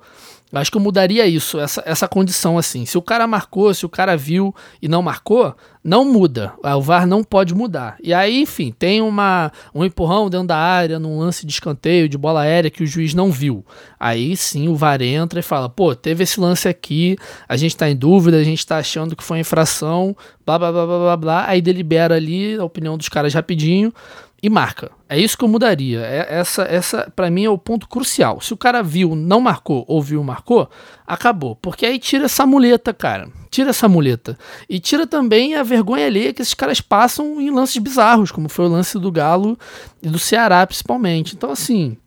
Eu 0.52 0.60
acho 0.60 0.72
que 0.72 0.78
eu 0.78 0.82
mudaria 0.82 1.28
isso, 1.28 1.60
essa, 1.60 1.84
essa 1.86 2.08
condição 2.08 2.58
assim. 2.58 2.86
Se 2.86 2.98
o 2.98 3.02
cara 3.02 3.28
marcou, 3.28 3.72
se 3.74 3.86
o 3.86 3.90
cara 3.90 4.18
viu 4.18 4.54
e 4.82 4.88
não 4.88 5.02
marcou, 5.02 5.56
não 5.84 6.04
muda. 6.04 6.54
O 6.76 6.82
VAR 6.82 7.06
não 7.06 7.24
pode 7.24 7.54
mudar. 7.54 7.98
E 8.04 8.14
aí, 8.14 8.42
enfim, 8.42 8.74
tem 8.78 9.00
uma, 9.00 9.52
um 9.74 9.86
empurrão 9.86 10.28
dentro 10.28 10.48
da 10.48 10.58
área, 10.58 10.98
num 10.98 11.20
lance 11.20 11.46
de 11.46 11.52
escanteio, 11.52 12.10
de 12.10 12.18
bola 12.18 12.42
aérea 12.42 12.72
que 12.72 12.84
o 12.84 12.88
juiz 12.88 13.14
não 13.14 13.32
viu. 13.32 13.64
Aí 14.00 14.36
sim 14.36 14.68
o 14.68 14.76
VAR 14.76 15.02
entra 15.04 15.40
e 15.40 15.44
fala: 15.44 15.70
pô, 15.70 15.96
teve 15.96 16.24
esse 16.24 16.40
lance 16.40 16.68
aqui, 16.68 17.16
a 17.48 17.56
gente 17.56 17.78
tá 17.78 17.88
em 17.88 17.96
dúvida, 17.96 18.38
a 18.38 18.44
gente 18.44 18.66
tá 18.66 18.78
achando 18.78 19.16
que 19.16 19.24
foi 19.24 19.40
infração, 19.40 20.16
blá 20.46 20.58
blá 20.58 20.72
blá 20.72 20.86
blá 20.86 20.98
blá 20.98 21.18
blá. 21.18 21.46
Aí 21.48 21.62
delibera 21.62 22.16
ali 22.16 22.56
a 22.56 22.64
opinião 22.64 22.98
dos 22.98 23.08
caras 23.08 23.34
rapidinho 23.34 23.94
e 24.42 24.50
marca. 24.50 24.92
É 25.08 25.20
isso 25.20 25.38
que 25.38 25.44
eu 25.44 25.48
mudaria. 25.48 26.02
É, 26.02 26.28
essa, 26.30 26.64
essa 26.64 27.12
para 27.16 27.30
mim 27.30 27.46
é 27.46 27.50
o 27.50 27.58
ponto 27.58 27.88
crucial. 27.88 28.40
Se 28.42 28.54
o 28.54 28.58
cara 28.58 28.82
viu, 28.82 29.16
não 29.16 29.42
marcou, 29.42 29.84
ou 29.88 30.02
viu, 30.02 30.24
marcou, 30.24 30.70
acabou. 31.06 31.56
Porque 31.56 31.86
aí 31.86 32.00
tira 32.00 32.26
essa 32.26 32.46
muleta, 32.46 32.94
cara. 32.94 33.30
Tira 33.50 33.72
essa 33.72 33.90
muleta. 33.90 34.38
E 34.70 34.80
tira 34.80 35.08
também 35.08 35.56
a 35.56 35.64
vergonha 35.64 36.06
alheia 36.06 36.34
que 36.34 36.42
esses 36.42 36.54
caras 36.54 36.80
passam 36.80 37.42
em 37.42 37.50
lances 37.50 37.78
bizarros, 37.78 38.32
como 38.32 38.48
foi 38.48 38.66
o 38.66 38.70
lance 38.70 38.98
do 39.00 39.12
Galo 39.12 39.58
e 40.02 40.08
do 40.08 40.20
Ceará, 40.20 40.66
principalmente. 40.66 41.36
Então, 41.36 41.52
assim, 41.52 41.98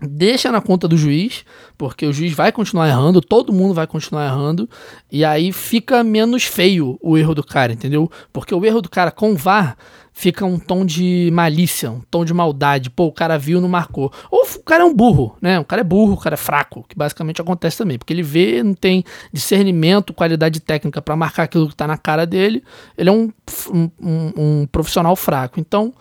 deixa 0.00 0.52
na 0.52 0.60
conta 0.60 0.86
do 0.86 0.96
juiz, 0.96 1.44
porque 1.76 2.06
o 2.06 2.12
juiz 2.12 2.32
vai 2.32 2.52
continuar 2.52 2.88
errando, 2.88 3.20
todo 3.20 3.52
mundo 3.52 3.74
vai 3.74 3.86
continuar 3.86 4.26
errando, 4.26 4.68
e 5.10 5.24
aí 5.24 5.52
fica 5.52 6.04
menos 6.04 6.44
feio 6.44 6.98
o 7.00 7.18
erro 7.18 7.34
do 7.34 7.44
cara, 7.44 7.72
entendeu? 7.72 8.10
Porque 8.32 8.54
o 8.54 8.64
erro 8.64 8.80
do 8.80 8.88
cara 8.88 9.10
com 9.10 9.34
VAR 9.34 9.76
fica 10.18 10.44
um 10.44 10.58
tom 10.58 10.84
de 10.84 11.30
malícia, 11.32 11.92
um 11.92 12.00
tom 12.10 12.24
de 12.24 12.34
maldade. 12.34 12.90
Pô, 12.90 13.06
o 13.06 13.12
cara 13.12 13.38
viu, 13.38 13.60
não 13.60 13.68
marcou. 13.68 14.12
Ou 14.32 14.42
o 14.42 14.62
cara 14.64 14.82
é 14.82 14.84
um 14.84 14.92
burro, 14.92 15.36
né? 15.40 15.60
O 15.60 15.64
cara 15.64 15.82
é 15.82 15.84
burro, 15.84 16.14
o 16.14 16.16
cara 16.16 16.34
é 16.34 16.36
fraco, 16.36 16.84
que 16.88 16.96
basicamente 16.96 17.40
acontece 17.40 17.78
também, 17.78 17.96
porque 17.96 18.12
ele 18.12 18.24
vê, 18.24 18.60
não 18.60 18.74
tem 18.74 19.04
discernimento, 19.32 20.12
qualidade 20.12 20.58
técnica 20.58 21.00
para 21.00 21.14
marcar 21.14 21.44
aquilo 21.44 21.68
que 21.68 21.76
tá 21.76 21.86
na 21.86 21.96
cara 21.96 22.26
dele. 22.26 22.64
Ele 22.96 23.08
é 23.08 23.12
um, 23.12 23.32
um, 23.72 23.90
um 24.36 24.66
profissional 24.66 25.14
fraco. 25.14 25.60
Então, 25.60 25.94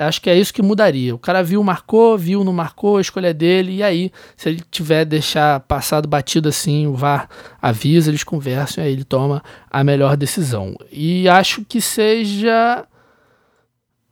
acho 0.00 0.20
que 0.20 0.30
é 0.30 0.36
isso 0.36 0.52
que 0.52 0.62
mudaria. 0.62 1.14
O 1.14 1.18
cara 1.18 1.42
viu, 1.42 1.62
marcou, 1.62 2.16
viu, 2.16 2.42
não 2.42 2.52
marcou, 2.52 2.96
a 2.96 3.00
escolha 3.00 3.28
é 3.28 3.32
dele, 3.32 3.76
e 3.76 3.82
aí, 3.82 4.12
se 4.36 4.48
ele 4.48 4.62
tiver 4.70 5.04
deixar 5.04 5.60
passado 5.60 6.08
batido 6.08 6.48
assim, 6.48 6.86
o 6.86 6.94
VAR 6.94 7.28
avisa, 7.60 8.10
eles 8.10 8.24
conversam, 8.24 8.82
e 8.82 8.86
aí 8.86 8.92
ele 8.92 9.04
toma 9.04 9.42
a 9.70 9.84
melhor 9.84 10.16
decisão. 10.16 10.74
E 10.90 11.28
acho 11.28 11.64
que 11.64 11.80
seja 11.80 12.86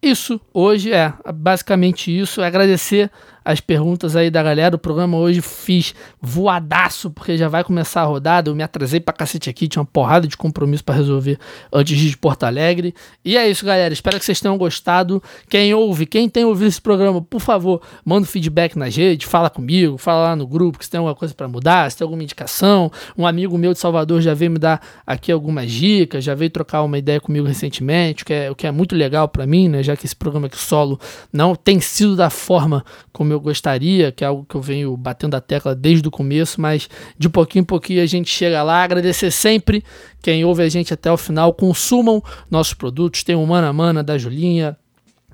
isso 0.01 0.40
hoje 0.55 0.92
é 0.92 1.12
basicamente 1.35 2.16
isso. 2.16 2.40
É 2.40 2.46
agradecer 2.46 3.11
as 3.48 3.62
perguntas 3.62 4.14
aí 4.14 4.30
da 4.30 4.42
galera. 4.42 4.76
O 4.76 4.78
programa 4.78 5.16
hoje 5.16 5.40
fiz 5.40 5.94
voadaço, 6.20 7.11
porque 7.11 7.34
já 7.34 7.48
vai 7.48 7.64
começar 7.64 8.02
a 8.02 8.04
rodada. 8.04 8.50
Eu 8.50 8.54
me 8.54 8.62
atrasei 8.62 9.00
pra 9.00 9.14
cacete 9.14 9.48
aqui, 9.48 9.66
tinha 9.66 9.80
uma 9.80 9.88
porrada 9.90 10.28
de 10.28 10.37
compromisso 10.37 10.84
para 10.84 10.96
resolver 10.96 11.38
antes 11.72 11.96
de 11.96 12.14
Porto 12.14 12.44
Alegre. 12.44 12.94
E 13.24 13.38
é 13.38 13.48
isso, 13.48 13.64
galera. 13.64 13.94
Espero 13.94 14.18
que 14.18 14.24
vocês 14.26 14.38
tenham 14.38 14.58
gostado. 14.58 15.22
Quem 15.48 15.72
ouve, 15.72 16.04
quem 16.04 16.28
tem 16.28 16.44
ouvido 16.44 16.68
esse 16.68 16.80
programa, 16.80 17.22
por 17.22 17.40
favor, 17.40 17.80
manda 18.04 18.24
um 18.24 18.26
feedback 18.26 18.76
nas 18.76 18.94
redes, 18.94 19.26
fala 19.26 19.48
comigo, 19.48 19.96
fala 19.96 20.24
lá 20.24 20.37
no 20.37 20.46
grupo 20.46 20.84
se 20.84 20.90
tem 20.90 20.98
alguma 20.98 21.14
coisa 21.14 21.32
para 21.32 21.48
mudar, 21.48 21.90
se 21.90 21.96
tem 21.96 22.04
alguma 22.04 22.22
indicação. 22.22 22.92
Um 23.16 23.26
amigo 23.26 23.56
meu 23.56 23.72
de 23.72 23.78
Salvador 23.78 24.20
já 24.20 24.34
veio 24.34 24.50
me 24.50 24.58
dar 24.58 24.78
aqui 25.06 25.32
algumas 25.32 25.70
dicas, 25.70 26.22
já 26.22 26.34
veio 26.34 26.50
trocar 26.50 26.82
uma 26.82 26.98
ideia 26.98 27.18
comigo 27.18 27.46
recentemente, 27.46 28.24
o 28.24 28.26
que 28.26 28.34
é, 28.34 28.50
o 28.50 28.54
que 28.54 28.66
é 28.66 28.70
muito 28.70 28.94
legal 28.94 29.26
para 29.26 29.46
mim, 29.46 29.70
né? 29.70 29.82
Já 29.82 29.96
que 29.96 30.04
esse 30.04 30.14
programa 30.14 30.48
aqui 30.48 30.58
solo 30.58 31.00
não 31.32 31.54
tem 31.54 31.80
sido 31.80 32.14
da 32.14 32.28
forma 32.28 32.84
como 33.11 33.32
eu 33.32 33.38
eu 33.38 33.42
gostaria, 33.42 34.12
que 34.12 34.24
é 34.24 34.27
algo 34.27 34.44
que 34.44 34.55
eu 34.55 34.61
venho 34.61 34.96
batendo 34.96 35.35
a 35.35 35.40
tecla 35.40 35.74
desde 35.74 36.07
o 36.07 36.11
começo, 36.11 36.61
mas 36.61 36.88
de 37.16 37.29
pouquinho 37.29 37.62
em 37.62 37.64
pouquinho 37.64 38.03
a 38.03 38.07
gente 38.07 38.29
chega 38.29 38.62
lá. 38.62 38.83
Agradecer 38.83 39.31
sempre 39.31 39.83
quem 40.20 40.44
ouve 40.44 40.62
a 40.62 40.68
gente 40.68 40.92
até 40.92 41.11
o 41.11 41.16
final. 41.16 41.55
Consumam 41.55 42.22
nossos 42.51 42.74
produtos. 42.74 43.22
Tem 43.22 43.35
o 43.35 43.46
Mana 43.46 43.72
Mana 43.72 44.03
da 44.03 44.18
Julinha, 44.18 44.77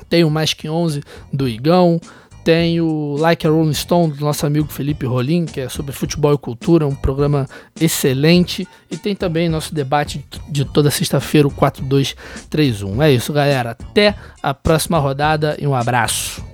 tem 0.09 0.25
o 0.25 0.31
Mais 0.31 0.53
Que 0.53 0.69
11 0.69 1.03
do 1.33 1.49
Igão. 1.49 2.01
Tem 2.45 2.79
o 2.79 3.17
Like 3.19 3.47
a 3.47 3.51
Rolling 3.51 3.73
Stone 3.73 4.13
do 4.13 4.23
nosso 4.23 4.45
amigo 4.45 4.69
Felipe 4.71 5.07
Rolim, 5.07 5.47
que 5.47 5.63
é 5.63 5.69
sobre 5.71 5.93
futebol 5.93 6.35
e 6.35 6.37
cultura, 6.37 6.87
um 6.87 6.95
programa 6.95 7.49
excelente. 7.81 8.69
E 8.91 8.99
tem 8.99 9.17
também 9.17 9.49
nosso 9.49 9.75
debate 9.75 10.23
de 10.51 10.67
toda 10.67 10.91
sexta-feira, 10.91 11.49
o 11.49 11.51
4231. 11.51 13.03
É 13.03 13.11
isso, 13.11 13.33
galera. 13.33 13.71
Até 13.71 14.15
a 14.43 14.53
próxima 14.53 14.99
rodada 14.99 15.57
e 15.59 15.67
um 15.67 15.75
abraço. 15.75 16.54